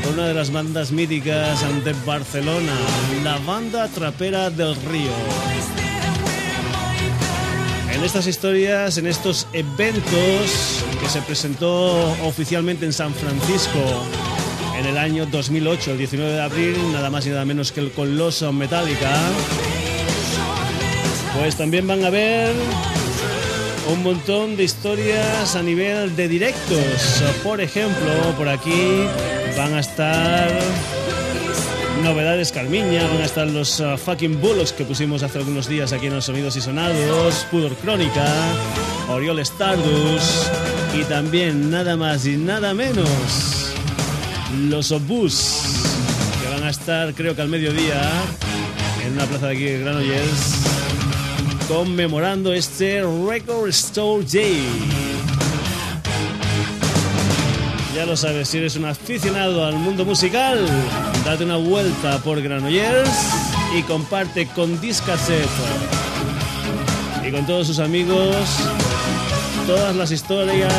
que 0.00 0.08
una 0.08 0.26
de 0.26 0.34
las 0.34 0.50
bandas 0.50 0.90
míticas 0.90 1.60
de 1.84 1.92
Barcelona, 2.04 2.72
la 3.22 3.38
banda 3.38 3.86
trapera 3.88 4.50
del 4.50 4.74
río. 4.74 5.12
En 7.92 8.02
estas 8.02 8.26
historias, 8.26 8.98
en 8.98 9.06
estos 9.06 9.46
eventos 9.52 10.84
que 11.00 11.08
se 11.08 11.22
presentó 11.22 12.10
oficialmente 12.24 12.86
en 12.86 12.92
San 12.92 13.14
Francisco 13.14 13.78
en 14.76 14.86
el 14.86 14.98
año 14.98 15.26
2008, 15.26 15.92
el 15.92 15.98
19 15.98 16.32
de 16.32 16.42
abril, 16.42 16.76
nada 16.92 17.10
más 17.10 17.26
y 17.26 17.30
nada 17.30 17.44
menos 17.44 17.70
que 17.70 17.80
el 17.80 17.92
Coloso 17.92 18.52
Metallica, 18.52 19.12
pues 21.38 21.56
también 21.56 21.86
van 21.86 22.04
a 22.04 22.10
ver 22.10 22.52
un 23.92 24.02
montón 24.02 24.56
de 24.56 24.64
historias 24.64 25.54
a 25.54 25.62
nivel 25.62 26.16
de 26.16 26.26
directos. 26.26 27.22
Por 27.44 27.60
ejemplo, 27.60 28.34
por 28.36 28.48
aquí 28.48 29.06
van 29.56 29.74
a 29.74 29.80
estar 29.80 30.50
novedades 32.02 32.52
Carmiña, 32.52 33.06
van 33.06 33.22
a 33.22 33.24
estar 33.24 33.46
los 33.46 33.80
uh, 33.80 33.96
fucking 33.96 34.40
Bullocks 34.40 34.72
que 34.72 34.84
pusimos 34.84 35.22
hace 35.22 35.38
algunos 35.38 35.68
días 35.68 35.92
aquí 35.92 36.06
en 36.06 36.14
los 36.14 36.24
Sonidos 36.24 36.56
y 36.56 36.60
Sonados, 36.60 37.46
Pudor 37.50 37.74
Crónica, 37.76 38.26
Oriol 39.08 39.38
Stardust 39.40 40.52
y 40.98 41.04
también 41.04 41.70
nada 41.70 41.96
más 41.96 42.26
y 42.26 42.36
nada 42.36 42.74
menos 42.74 43.08
los 44.68 44.92
Obús 44.92 45.62
que 46.42 46.48
van 46.54 46.64
a 46.64 46.70
estar 46.70 47.14
creo 47.14 47.34
que 47.34 47.42
al 47.42 47.48
mediodía 47.48 48.10
en 49.04 49.12
una 49.12 49.24
plaza 49.26 49.48
de 49.48 49.54
aquí 49.54 49.64
de 49.64 49.80
Granollers 49.80 50.64
conmemorando 51.68 52.52
este 52.52 53.02
Record 53.02 53.68
Store 53.68 54.24
Day. 54.24 55.03
Ya 57.94 58.06
lo 58.06 58.16
sabes, 58.16 58.48
si 58.48 58.58
eres 58.58 58.74
un 58.74 58.86
aficionado 58.86 59.64
al 59.64 59.76
mundo 59.76 60.04
musical, 60.04 60.58
date 61.24 61.44
una 61.44 61.56
vuelta 61.56 62.18
por 62.18 62.42
Granollers 62.42 63.08
y 63.78 63.82
comparte 63.82 64.48
con 64.48 64.80
Discaset 64.80 65.48
y 67.24 67.30
con 67.30 67.46
todos 67.46 67.68
sus 67.68 67.78
amigos 67.78 68.34
todas 69.68 69.94
las 69.94 70.10
historias 70.10 70.74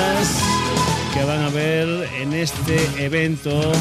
que 1.13 1.23
van 1.23 1.41
a 1.41 1.49
ver 1.49 1.87
en 2.19 2.33
este 2.33 2.85
evento 2.97 3.71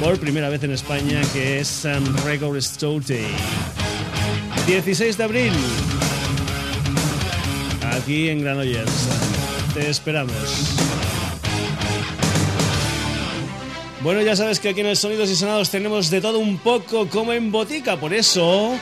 por 0.00 0.18
primera 0.18 0.48
vez 0.48 0.64
en 0.64 0.72
España 0.72 1.20
que 1.34 1.60
es 1.60 1.68
San 1.68 2.02
Record 2.24 2.56
Store 2.56 3.04
Day. 3.06 3.26
16 4.66 5.18
de 5.18 5.24
abril, 5.24 5.52
aquí 7.92 8.30
en 8.30 8.40
Granollers. 8.40 9.08
Te 9.74 9.90
esperamos. 9.90 10.91
Bueno, 14.02 14.20
ya 14.20 14.34
sabes 14.34 14.58
que 14.58 14.70
aquí 14.70 14.80
en 14.80 14.86
el 14.86 14.96
Sonidos 14.96 15.30
y 15.30 15.36
Sonados 15.36 15.70
tenemos 15.70 16.10
de 16.10 16.20
todo 16.20 16.40
un 16.40 16.58
poco 16.58 17.08
como 17.08 17.32
en 17.32 17.52
botica, 17.52 17.96
por 17.96 18.12
eso 18.12 18.74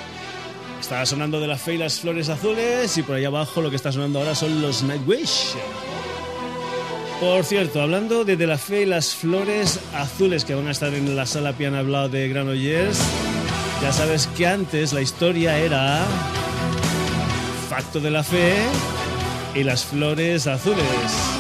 está 0.81 1.05
sonando 1.05 1.39
de 1.41 1.47
la 1.47 1.59
fe 1.59 1.75
y 1.75 1.77
las 1.79 2.01
flores 2.01 2.31
azules 2.31 2.97
y 2.97 3.03
por 3.03 3.17
ahí 3.17 3.27
abajo 3.27 3.61
lo 3.61 3.69
que 3.69 3.77
está 3.77 3.93
sonando 3.93 4.19
ahora 4.19 4.35
son 4.35 4.63
los 4.63 4.83
Nightwish. 4.83 5.53
Por 7.21 7.45
cierto, 7.45 7.83
hablando 7.83 8.25
de, 8.25 8.39
de 8.39 8.47
la 8.47 8.57
fe 8.57 8.83
y 8.83 8.87
las 8.87 9.15
flores 9.15 9.79
azules 9.95 10.47
que 10.47 10.55
van 10.55 10.69
a 10.69 10.71
estar 10.71 10.95
en 10.95 11.15
la 11.15 11.27
sala 11.27 11.53
piano 11.53 11.77
hablado 11.77 12.09
de 12.09 12.27
Granollers, 12.27 12.99
ya 13.83 13.93
sabes 13.93 14.27
que 14.39 14.47
antes 14.47 14.95
la 14.95 15.03
historia 15.03 15.59
era 15.59 16.03
Facto 17.69 18.01
de 18.01 18.11
la 18.11 18.25
Fe 18.25 18.55
y 19.55 19.65
las 19.65 19.85
flores 19.85 20.47
azules. 20.47 21.40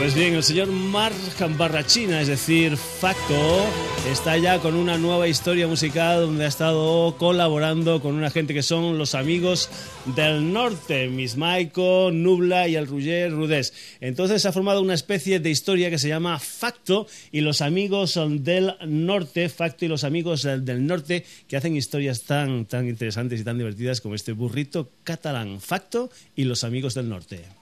Pues 0.00 0.14
bien, 0.14 0.32
el 0.32 0.42
señor 0.42 0.68
Marc 0.68 1.14
Barrachina, 1.58 2.22
es 2.22 2.28
decir, 2.28 2.78
Facto, 2.78 3.66
está 4.10 4.38
ya 4.38 4.58
con 4.58 4.74
una 4.74 4.96
nueva 4.96 5.28
historia 5.28 5.66
musical 5.66 6.22
donde 6.22 6.46
ha 6.46 6.48
estado 6.48 7.18
colaborando 7.18 8.00
con 8.00 8.14
una 8.14 8.30
gente 8.30 8.54
que 8.54 8.62
son 8.62 8.96
los 8.96 9.14
amigos 9.14 9.68
del 10.16 10.54
norte, 10.54 11.08
Miss 11.08 11.36
Maiko, 11.36 12.08
Nubla 12.10 12.66
y 12.66 12.76
el 12.76 12.86
Ruger 12.86 13.30
Rudés. 13.30 13.74
Entonces 14.00 14.46
ha 14.46 14.52
formado 14.52 14.80
una 14.80 14.94
especie 14.94 15.38
de 15.38 15.50
historia 15.50 15.90
que 15.90 15.98
se 15.98 16.08
llama 16.08 16.38
Facto 16.38 17.06
y 17.30 17.42
los 17.42 17.60
amigos 17.60 18.18
del 18.26 18.76
norte, 18.86 19.50
Facto 19.50 19.84
y 19.84 19.88
los 19.88 20.04
amigos 20.04 20.44
del 20.44 20.86
norte 20.86 21.26
que 21.46 21.58
hacen 21.58 21.76
historias 21.76 22.22
tan, 22.22 22.64
tan 22.64 22.88
interesantes 22.88 23.38
y 23.38 23.44
tan 23.44 23.58
divertidas 23.58 24.00
como 24.00 24.14
este 24.14 24.32
burrito 24.32 24.88
catalán, 25.04 25.60
Facto 25.60 26.08
y 26.34 26.44
los 26.44 26.64
amigos 26.64 26.94
del 26.94 27.10
norte. 27.10 27.59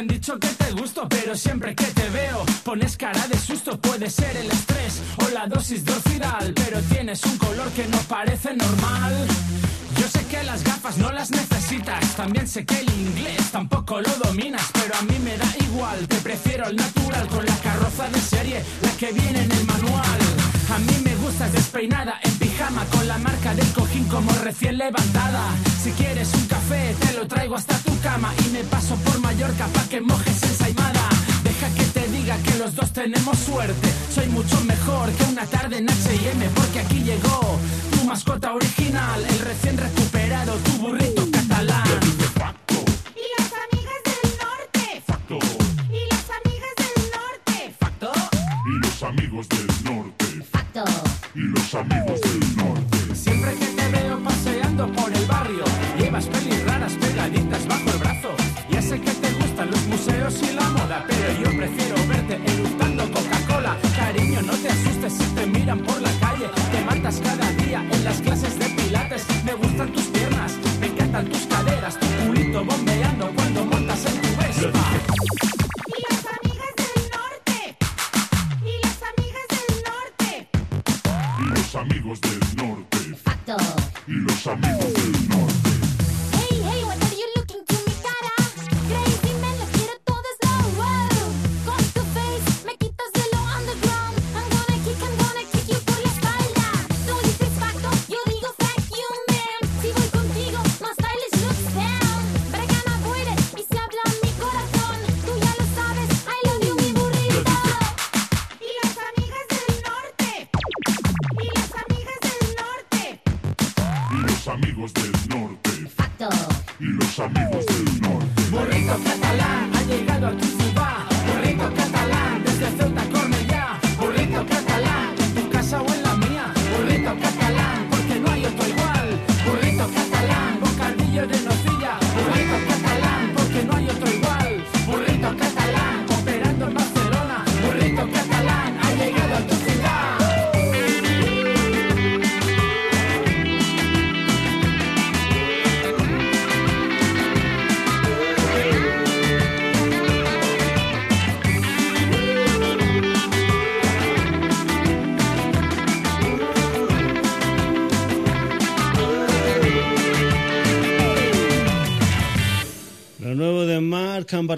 Han 0.00 0.08
dicho 0.08 0.38
que 0.38 0.48
te 0.48 0.72
gusto, 0.72 1.06
pero 1.10 1.36
siempre 1.36 1.74
que 1.74 1.84
te 1.84 2.08
veo 2.08 2.42
pones 2.64 2.96
cara 2.96 3.26
de 3.28 3.36
susto. 3.36 3.78
Puede 3.78 4.08
ser 4.08 4.34
el 4.34 4.50
estrés 4.50 5.02
o 5.18 5.28
la 5.28 5.46
dosis 5.46 5.84
de 5.84 5.92
orfidal, 5.92 6.54
pero 6.54 6.80
tienes 6.88 7.22
un 7.26 7.36
color 7.36 7.68
que 7.72 7.86
no 7.86 7.98
parece 8.08 8.54
normal. 8.54 9.12
Yo 9.98 10.08
sé 10.08 10.24
que 10.24 10.42
las 10.44 10.64
gafas 10.64 10.96
no 10.96 11.12
las 11.12 11.30
necesitas, 11.30 12.16
también 12.16 12.48
sé 12.48 12.64
que 12.64 12.78
el 12.78 12.88
inglés 12.88 13.50
tampoco 13.52 14.00
lo 14.00 14.12
dominas, 14.24 14.66
pero 14.72 14.94
a 14.96 15.02
mí 15.02 15.18
me 15.22 15.36
da 15.36 15.54
igual, 15.68 16.08
te 16.08 16.16
prefiero 16.16 16.68
el 16.68 16.76
natural 16.76 17.28
con 17.28 17.44
la 17.44 17.56
carroza 17.56 18.08
de 18.08 18.20
serie, 18.20 18.64
la 18.80 18.92
que 18.92 19.12
viene 19.12 19.42
en 19.42 19.52
el 19.52 19.64
manual. 19.66 20.20
A 20.74 20.78
mí 20.78 20.96
me 21.04 21.09
despeinada 21.48 22.20
en 22.22 22.38
pijama 22.38 22.84
con 22.86 23.08
la 23.08 23.16
marca 23.18 23.54
del 23.54 23.66
cojín 23.72 24.04
como 24.04 24.30
recién 24.44 24.76
levantada. 24.76 25.42
Si 25.82 25.90
quieres 25.92 26.32
un 26.34 26.46
café 26.46 26.94
te 27.00 27.12
lo 27.14 27.26
traigo 27.26 27.56
hasta 27.56 27.78
tu 27.78 27.98
cama 28.00 28.32
y 28.44 28.50
me 28.50 28.62
paso 28.64 28.94
por 28.96 29.18
Mallorca 29.20 29.66
pa' 29.68 29.88
que 29.88 30.00
mojes 30.00 30.42
ensaimada. 30.42 31.08
Deja 31.42 31.68
que 31.74 31.84
te 31.84 32.08
diga 32.08 32.36
que 32.38 32.58
los 32.58 32.74
dos 32.74 32.92
tenemos 32.92 33.38
suerte. 33.38 33.88
Soy 34.14 34.26
mucho 34.28 34.60
mejor 34.64 35.10
que 35.12 35.24
una 35.24 35.46
tarde 35.46 35.78
en 35.78 35.88
H&M 35.88 36.48
porque 36.54 36.80
aquí 36.80 37.00
llegó 37.02 37.58
tu 37.90 38.04
mascota 38.04 38.52
original, 38.52 39.24
el 39.24 39.38
recién 39.38 39.78
recuperado, 39.78 40.52
tu 40.56 40.72
burrito 40.72 41.26
catalán. 41.30 41.84
Y 43.16 43.24
las 43.32 43.50
pero 60.98 61.32
yo 61.40 61.56
prefiero 61.56 61.94
verte 62.08 62.40
eructando 62.52 63.04
Coca-Cola. 63.12 63.76
Cariño, 63.96 64.42
no 64.42 64.52
te 64.54 64.68
asustes 64.68 65.12
si 65.12 65.24
te 65.34 65.46
miran 65.46 65.78
por 65.80 66.00
la 66.00 66.10
calle. 66.18 66.46
Te 66.72 66.84
matas 66.84 67.20
cada 67.22 67.39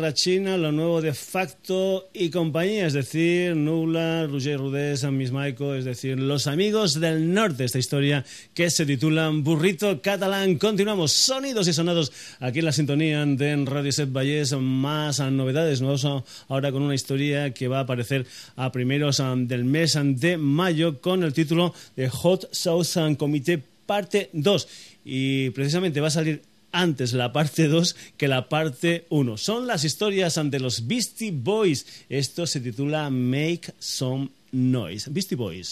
Barrachina, 0.03 0.57
lo 0.57 0.72
nuevo 0.72 1.00
de 1.00 1.14
Facto 1.14 2.11
y 2.12 2.30
compañía, 2.30 2.88
es 2.88 2.92
decir, 2.92 3.55
Nula, 3.55 4.26
Roger 4.26 4.59
Rudés, 4.59 5.05
Miss 5.05 5.30
Maiko, 5.30 5.76
es 5.76 5.84
decir, 5.84 6.18
los 6.18 6.48
amigos 6.48 6.98
del 6.98 7.32
norte, 7.32 7.62
esta 7.62 7.78
historia 7.78 8.24
que 8.53 8.68
se 8.68 8.84
titula 8.84 9.30
Burrito 9.32 10.03
Catalán. 10.03 10.59
Continuamos, 10.59 11.12
sonidos 11.12 11.68
y 11.68 11.72
sonados 11.72 12.11
aquí 12.40 12.59
en 12.59 12.64
la 12.64 12.72
sintonía 12.72 13.24
de 13.24 13.64
Radio 13.64 13.92
Set 13.92 14.12
Valles, 14.12 14.53
más 14.55 15.20
novedades, 15.20 15.80
nos 15.80 16.03
vamos 16.03 16.24
ahora 16.48 16.72
con 16.72 16.82
una 16.82 16.96
historia 16.96 17.55
que 17.55 17.68
va 17.68 17.78
a 17.78 17.82
aparecer 17.82 18.26
a 18.57 18.72
primeros 18.72 19.22
del 19.46 19.64
mes 19.64 19.96
de 20.03 20.36
mayo 20.36 21.00
con 21.00 21.22
el 21.22 21.32
título 21.32 21.74
de 21.94 22.09
Hot 22.09 22.53
Sauce 22.53 23.00
Comité 23.16 23.62
parte 23.86 24.30
2 24.32 24.68
y 25.05 25.50
precisamente 25.50 26.00
va 26.00 26.09
a 26.09 26.11
salir 26.11 26.42
antes 26.72 27.12
la 27.12 27.32
parte 27.32 27.68
2 27.68 27.96
que 28.16 28.28
la 28.28 28.48
parte 28.48 29.06
1. 29.10 29.36
Son 29.36 29.66
las 29.66 29.84
historias 29.84 30.38
ante 30.38 30.58
los 30.58 30.86
Beastie 30.86 31.30
Boys. 31.30 31.86
Esto 32.08 32.46
se 32.46 32.60
titula 32.60 33.08
Make 33.10 33.74
Some 33.78 34.30
Noise. 34.50 35.10
Beastie 35.10 35.36
Boys. 35.36 35.70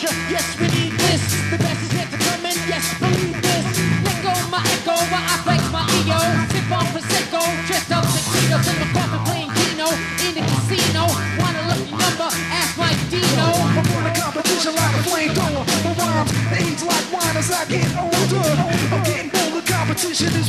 Yes, 0.00 0.54
we 0.60 0.68
need 0.70 0.92
this. 0.94 1.18
The 1.50 1.58
best 1.58 1.82
is 1.82 1.92
yet 1.92 2.06
to 2.14 2.18
come, 2.18 2.46
and 2.46 2.54
yes, 2.70 2.86
believe 3.02 3.34
this. 3.42 3.66
Let 4.06 4.22
go 4.22 4.30
my 4.46 4.62
echo, 4.62 4.94
while 4.94 5.26
I 5.26 5.36
flex 5.42 5.58
my 5.74 5.82
ego. 5.98 6.22
Sip 6.54 6.70
on 6.70 6.86
prosecco, 6.94 7.42
dressed 7.66 7.90
up 7.90 8.06
tuxedos 8.06 8.62
in 8.70 8.78
the 8.78 8.86
coffin 8.94 9.18
playing 9.26 9.50
Keno 9.58 9.90
in 10.22 10.38
the 10.38 10.44
casino. 10.46 11.02
Want 11.42 11.58
a 11.58 11.66
lucky 11.66 11.90
number? 11.98 12.30
Ask 12.30 12.78
my 12.78 12.94
Dino. 13.10 13.50
I'm 13.50 13.90
on 13.90 14.06
a 14.06 14.14
competition 14.14 14.78
like 14.78 14.94
a 14.94 15.02
flamethrower. 15.02 15.66
My 15.66 15.90
rhymes 15.98 16.30
age 16.54 16.82
like 16.86 17.06
wine 17.10 17.34
as 17.34 17.50
I 17.50 17.66
get 17.66 17.90
older. 17.98 18.54
I'm 18.94 19.02
getting 19.02 19.34
older, 19.34 19.66
competition 19.66 20.30
is 20.38 20.46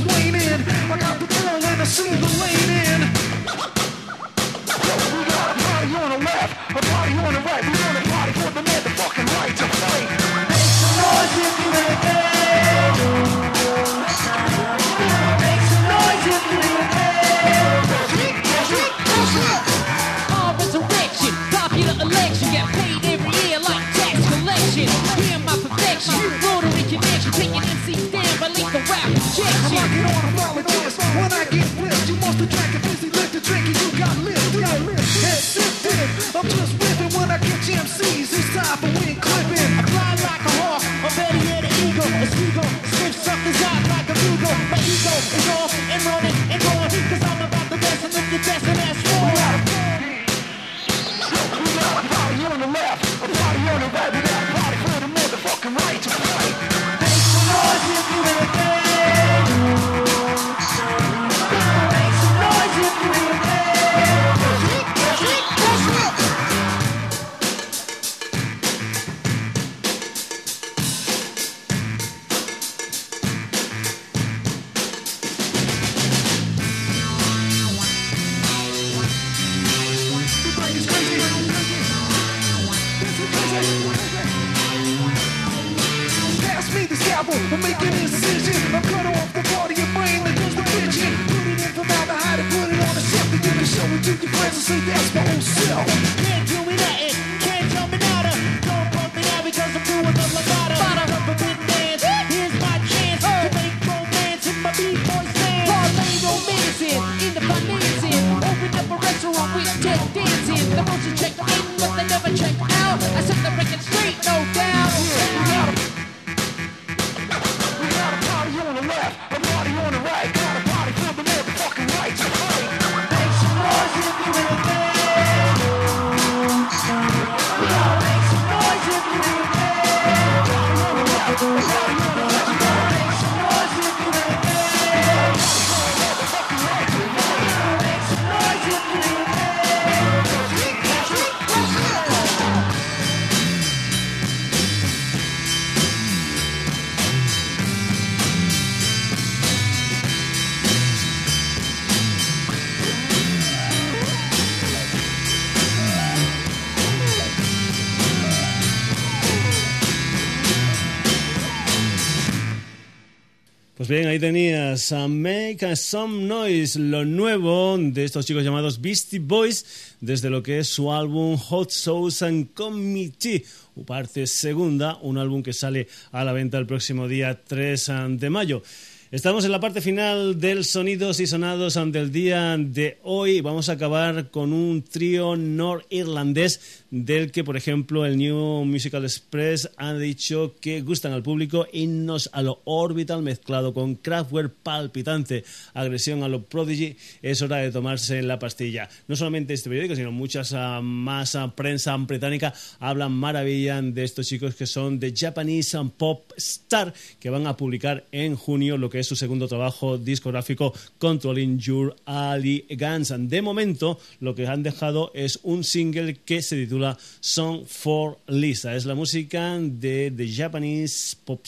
a 164.92 165.08
Make 165.08 165.76
Some 165.76 166.26
Noise, 166.26 166.80
lo 166.80 167.06
nuevo 167.06 167.78
de 167.78 168.06
estos 168.06 168.26
chicos 168.26 168.44
llamados 168.44 168.82
Beastie 168.82 169.20
Boys, 169.20 169.96
desde 170.00 170.30
lo 170.30 170.42
que 170.42 170.60
es 170.60 170.68
su 170.70 170.92
álbum 170.92 171.38
Hot 171.38 171.70
Sauce 171.70 172.26
and 172.26 172.54
Committee, 172.54 173.44
parte 173.86 174.26
segunda, 174.26 174.98
un 175.02 175.18
álbum 175.18 175.44
que 175.44 175.54
sale 175.54 175.88
a 176.12 176.24
la 176.24 176.34
venta 176.34 176.58
el 176.58 176.66
próximo 176.66 177.08
día 177.08 177.42
3 177.44 177.92
de 178.10 178.30
mayo. 178.30 178.64
Estamos 179.12 179.44
en 179.44 179.52
la 179.52 179.60
parte 179.60 179.82
final 179.82 180.40
del 180.40 180.64
Sonidos 180.64 181.20
y 181.20 181.26
Sonados 181.26 181.74
del 181.92 182.12
día 182.12 182.56
de 182.58 183.00
hoy. 183.02 183.42
Vamos 183.42 183.68
a 183.68 183.72
acabar 183.72 184.30
con 184.30 184.54
un 184.54 184.84
trío 184.84 185.36
norirlandés 185.36 186.86
del 186.92 187.32
que, 187.32 187.44
por 187.44 187.56
ejemplo, 187.56 188.06
el 188.06 188.18
New 188.18 188.66
Musical 188.66 189.04
Express 189.04 189.70
ha 189.78 189.94
dicho 189.94 190.56
que 190.60 190.82
gustan 190.82 191.14
al 191.14 191.22
público 191.22 191.68
himnos 191.72 192.30
a 192.34 192.42
lo 192.42 192.62
orbital 192.66 193.22
mezclado 193.22 193.74
con 193.74 193.96
Kraftwerk 193.96 194.54
palpitante, 194.64 195.44
agresión 195.74 196.24
a 196.24 196.28
lo 196.28 196.44
Prodigy. 196.44 196.98
Es 197.22 197.42
hora 197.42 197.58
de 197.58 197.72
tomarse 197.72 198.22
la 198.22 198.40
pastilla. 198.40 198.90
No 199.08 199.16
solamente 199.16 199.54
este 199.54 199.70
periódico, 199.70 199.96
sino 199.96 200.12
muchas 200.12 200.54
ah, 200.54 200.82
más 200.82 201.36
ah, 201.36 201.54
prensa 201.56 201.96
británica 201.98 202.54
hablan 202.80 203.12
maravilla 203.12 203.82
de 203.82 204.04
estos 204.04 204.28
chicos 204.28 204.56
que 204.56 204.66
son 204.66 205.00
de 205.00 205.14
Japanese 205.16 205.78
Pop 205.98 206.32
Star, 206.38 206.94
que 207.20 207.30
van 207.30 207.46
a 207.46 207.56
publicar 207.56 208.06
en 208.12 208.36
junio 208.36 208.78
lo 208.78 208.90
que 208.90 209.00
es 209.00 209.08
su 209.08 209.16
segundo 209.16 209.48
trabajo 209.48 209.98
discográfico 209.98 210.74
Controlling 210.98 211.60
Your 211.60 211.96
Elegance. 212.08 213.16
De 213.18 213.42
momento, 213.42 214.00
lo 214.20 214.34
que 214.34 214.48
han 214.48 214.64
dejado 214.64 215.12
es 215.14 215.40
un 215.44 215.64
single 215.64 216.16
que 216.26 216.42
se 216.42 216.56
titula 216.56 216.79
Song 217.20 217.66
for 217.66 218.18
Lisa. 218.28 218.76
Es 218.76 218.86
la 218.86 218.96
música 218.96 219.58
de 219.60 220.12
The 220.16 220.28
Japanese 220.32 221.16
Pop 221.26 221.46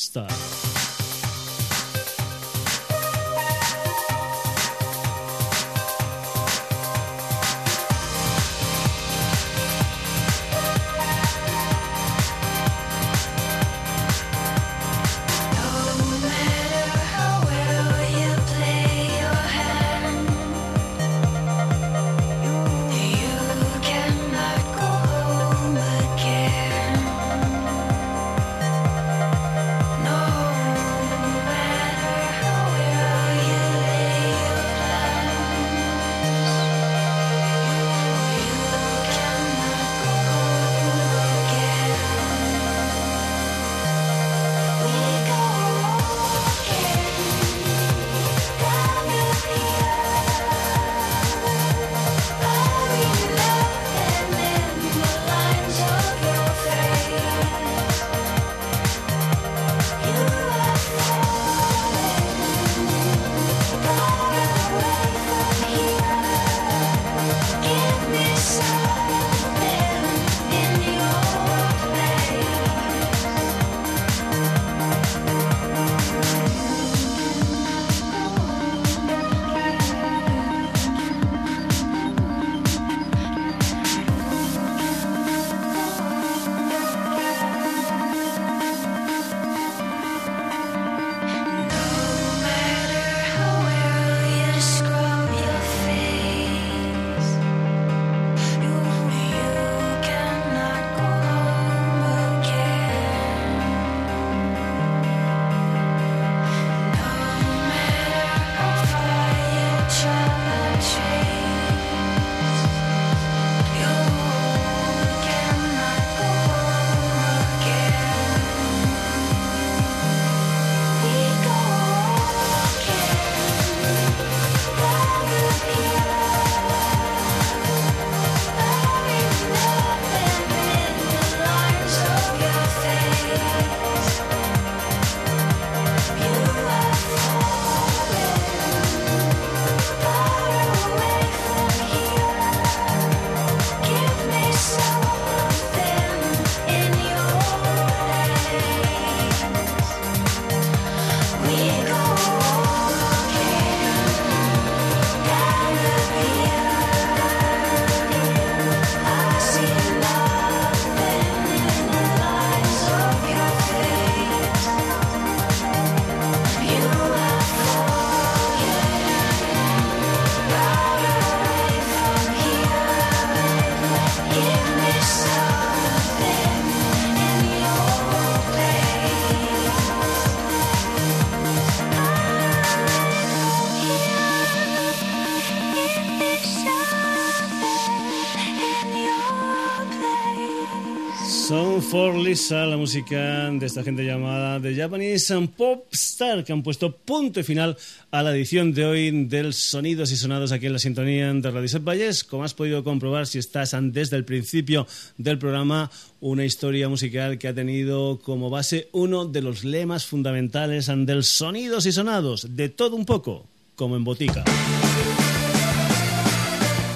Lisa, 192.31 192.65
la 192.65 192.77
música 192.77 193.51
de 193.51 193.65
esta 193.65 193.83
gente 193.83 194.05
llamada 194.05 194.57
The 194.61 194.73
Japanese 194.73 195.35
Pop 195.49 195.87
Star, 195.91 196.45
que 196.45 196.53
han 196.53 196.63
puesto 196.63 196.95
punto 196.95 197.41
y 197.41 197.43
final 197.43 197.75
a 198.09 198.23
la 198.23 198.31
edición 198.33 198.73
de 198.73 198.85
hoy 198.85 199.25
del 199.25 199.53
Sonidos 199.53 200.13
y 200.13 200.15
Sonados 200.15 200.53
aquí 200.53 200.67
en 200.67 200.71
la 200.71 200.79
sintonía 200.79 201.33
de 201.33 201.51
Radio 201.51 201.81
Valles. 201.81 202.23
Como 202.23 202.45
has 202.45 202.53
podido 202.53 202.85
comprobar 202.85 203.27
si 203.27 203.37
estás 203.37 203.75
desde 203.81 204.15
el 204.15 204.23
principio 204.23 204.87
del 205.17 205.39
programa, 205.39 205.91
una 206.21 206.45
historia 206.45 206.87
musical 206.87 207.37
que 207.37 207.49
ha 207.49 207.53
tenido 207.53 208.19
como 208.19 208.49
base 208.49 208.87
uno 208.93 209.25
de 209.25 209.41
los 209.41 209.65
lemas 209.65 210.05
fundamentales 210.05 210.87
del 210.87 211.25
Sonidos 211.25 211.85
y 211.85 211.91
Sonados, 211.91 212.55
de 212.55 212.69
todo 212.69 212.95
un 212.95 213.05
poco, 213.05 213.45
como 213.75 213.97
en 213.97 214.05
botica. 214.05 214.45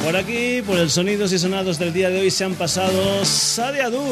Por 0.05 0.15
aquí, 0.15 0.61
por 0.61 0.77
el 0.77 0.91
Sonidos 0.91 1.33
y 1.33 1.39
Sonados 1.39 1.79
del 1.79 1.91
día 1.91 2.11
de 2.11 2.19
hoy, 2.19 2.29
se 2.29 2.43
han 2.43 2.53
pasado 2.53 3.25
Sadiadu, 3.25 4.03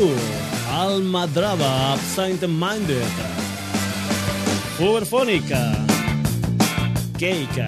Alma 0.72 1.28
Drava, 1.28 1.94
Absent 1.94 2.41
Minded, 2.48 2.98
Uberfónica, 4.80 5.72
Keika, 7.20 7.68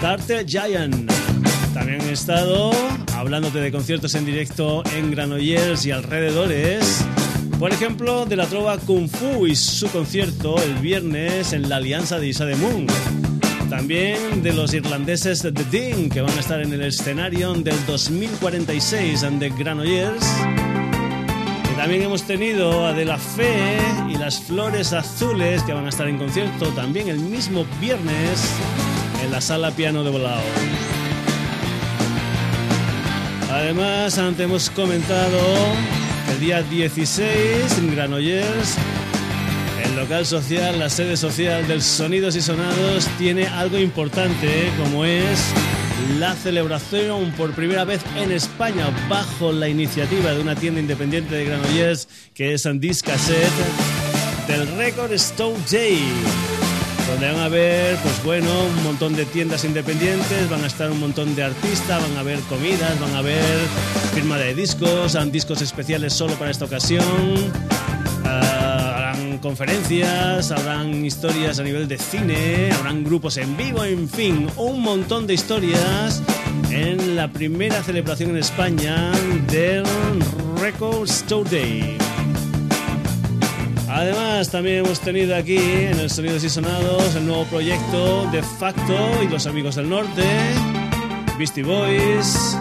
Tarte 0.00 0.46
Giant. 0.46 1.12
También 1.74 2.00
han 2.00 2.08
estado 2.08 2.70
hablándote 3.14 3.60
de 3.60 3.70
conciertos 3.70 4.14
en 4.14 4.24
directo 4.24 4.82
en 4.96 5.10
Granollers 5.10 5.84
y 5.84 5.90
alrededores. 5.90 7.04
Por 7.60 7.70
ejemplo, 7.70 8.24
de 8.24 8.36
la 8.36 8.46
trova 8.46 8.78
Kung 8.78 9.10
Fu 9.10 9.46
y 9.46 9.54
su 9.54 9.88
concierto 9.88 10.56
el 10.56 10.76
viernes 10.76 11.52
en 11.52 11.68
la 11.68 11.76
Alianza 11.76 12.18
de 12.18 12.28
Isa 12.28 12.46
Moon 12.56 12.86
también 13.76 14.40
de 14.44 14.52
los 14.52 14.72
irlandeses 14.72 15.42
The 15.42 15.50
Ding, 15.50 16.08
que 16.08 16.20
van 16.20 16.30
a 16.36 16.40
estar 16.40 16.60
en 16.60 16.72
el 16.72 16.82
escenario 16.82 17.52
del 17.54 17.74
2046 17.86 19.26
de 19.40 19.50
Granollers. 19.50 20.24
Y 21.72 21.76
también 21.76 22.02
hemos 22.02 22.22
tenido 22.22 22.86
a 22.86 22.92
De 22.92 23.04
La 23.04 23.18
Fe 23.18 23.76
y 24.08 24.16
las 24.16 24.40
Flores 24.40 24.92
Azules, 24.92 25.64
que 25.64 25.72
van 25.72 25.86
a 25.86 25.88
estar 25.88 26.06
en 26.06 26.18
concierto 26.18 26.68
también 26.68 27.08
el 27.08 27.18
mismo 27.18 27.66
viernes 27.80 28.48
en 29.24 29.32
la 29.32 29.40
sala 29.40 29.72
piano 29.72 30.04
de 30.04 30.10
Volao. 30.10 30.40
Además, 33.50 34.16
antes 34.18 34.44
hemos 34.44 34.70
comentado 34.70 35.40
el 36.30 36.38
día 36.38 36.62
16 36.62 37.78
en 37.78 37.92
Granollers 37.92 38.78
el 39.94 40.00
local 40.00 40.26
social, 40.26 40.78
la 40.78 40.90
sede 40.90 41.16
social 41.16 41.66
del 41.68 41.80
Sonidos 41.80 42.34
y 42.34 42.40
Sonados, 42.40 43.06
tiene 43.16 43.46
algo 43.46 43.78
importante 43.78 44.70
como 44.82 45.04
es 45.04 45.38
la 46.18 46.34
celebración 46.34 47.30
por 47.32 47.52
primera 47.52 47.84
vez 47.84 48.00
en 48.16 48.32
España 48.32 48.86
bajo 49.08 49.52
la 49.52 49.68
iniciativa 49.68 50.32
de 50.32 50.40
una 50.40 50.56
tienda 50.56 50.80
independiente 50.80 51.36
de 51.36 51.44
Granollers 51.44 52.08
que 52.34 52.54
es 52.54 52.66
Andis 52.66 53.02
Cassette 53.02 53.38
del 54.48 54.66
Record 54.76 55.12
Stone 55.12 55.58
Day. 55.70 56.02
donde 57.08 57.30
van 57.30 57.40
a 57.40 57.44
haber, 57.44 57.96
pues 57.98 58.24
bueno, 58.24 58.48
un 58.64 58.82
montón 58.82 59.14
de 59.14 59.24
tiendas 59.26 59.64
independientes, 59.64 60.50
van 60.50 60.64
a 60.64 60.66
estar 60.66 60.90
un 60.90 60.98
montón 60.98 61.36
de 61.36 61.44
artistas, 61.44 62.02
van 62.02 62.16
a 62.16 62.20
haber 62.20 62.40
comidas, 62.40 62.98
van 62.98 63.14
a 63.14 63.18
haber 63.18 63.58
firma 64.12 64.38
de 64.38 64.54
discos, 64.54 65.14
han 65.14 65.30
discos 65.30 65.62
especiales 65.62 66.12
solo 66.14 66.34
para 66.34 66.50
esta 66.50 66.64
ocasión. 66.64 67.04
ah, 68.24 68.63
conferencias, 69.38 70.50
habrán 70.50 71.04
historias 71.04 71.58
a 71.58 71.62
nivel 71.62 71.88
de 71.88 71.98
cine, 71.98 72.70
habrán 72.72 73.04
grupos 73.04 73.36
en 73.36 73.56
vivo, 73.56 73.84
en 73.84 74.08
fin, 74.08 74.48
un 74.56 74.82
montón 74.82 75.26
de 75.26 75.34
historias 75.34 76.22
en 76.70 77.16
la 77.16 77.28
primera 77.28 77.82
celebración 77.82 78.30
en 78.30 78.38
España 78.38 79.12
del 79.50 79.84
Record 80.60 81.08
Store 81.08 81.48
Day. 81.48 81.96
Además, 83.88 84.50
también 84.50 84.84
hemos 84.84 85.00
tenido 85.00 85.36
aquí 85.36 85.56
en 85.56 86.00
el 86.00 86.10
Sonidos 86.10 86.42
y 86.42 86.50
Sonados 86.50 87.14
el 87.14 87.26
nuevo 87.26 87.44
proyecto 87.44 88.28
de 88.32 88.42
Facto 88.42 88.96
y 89.22 89.28
los 89.28 89.46
Amigos 89.46 89.76
del 89.76 89.88
Norte, 89.88 90.24
Beastie 91.38 91.62
Boys, 91.62 92.56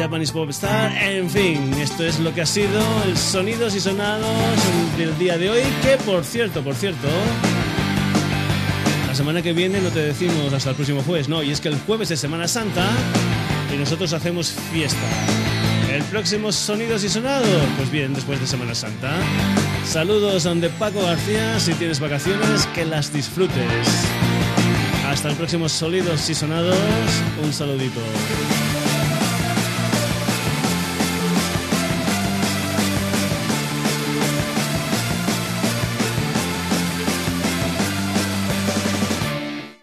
Japanese 0.00 0.32
Pop 0.32 0.48
Star, 0.48 0.90
en 0.96 1.28
fin, 1.28 1.74
esto 1.78 2.06
es 2.06 2.18
lo 2.20 2.32
que 2.32 2.40
ha 2.40 2.46
sido 2.46 2.80
el 3.06 3.18
Sonidos 3.18 3.74
y 3.74 3.80
Sonados 3.80 4.30
del 4.96 5.16
día 5.18 5.36
de 5.36 5.50
hoy, 5.50 5.60
que 5.82 5.98
por 5.98 6.24
cierto, 6.24 6.62
por 6.62 6.74
cierto, 6.74 7.06
la 9.06 9.14
semana 9.14 9.42
que 9.42 9.52
viene 9.52 9.78
no 9.78 9.90
te 9.90 10.00
decimos 10.00 10.54
hasta 10.54 10.70
el 10.70 10.76
próximo 10.76 11.02
jueves, 11.02 11.28
no, 11.28 11.42
y 11.42 11.50
es 11.50 11.60
que 11.60 11.68
el 11.68 11.78
jueves 11.80 12.10
es 12.10 12.18
Semana 12.18 12.48
Santa 12.48 12.88
y 13.74 13.76
nosotros 13.76 14.14
hacemos 14.14 14.54
fiesta. 14.72 15.06
El 15.92 16.02
próximo 16.04 16.50
Sonidos 16.50 17.04
y 17.04 17.10
Sonados, 17.10 17.46
pues 17.76 17.90
bien, 17.90 18.14
después 18.14 18.40
de 18.40 18.46
Semana 18.46 18.74
Santa. 18.74 19.12
Saludos 19.84 20.44
de 20.44 20.70
Paco 20.70 21.02
García, 21.02 21.60
si 21.60 21.74
tienes 21.74 22.00
vacaciones, 22.00 22.66
que 22.74 22.86
las 22.86 23.12
disfrutes. 23.12 23.86
Hasta 25.06 25.28
el 25.28 25.36
próximo 25.36 25.68
Sonidos 25.68 26.30
y 26.30 26.34
Sonados, 26.34 26.78
un 27.44 27.52
saludito. 27.52 28.00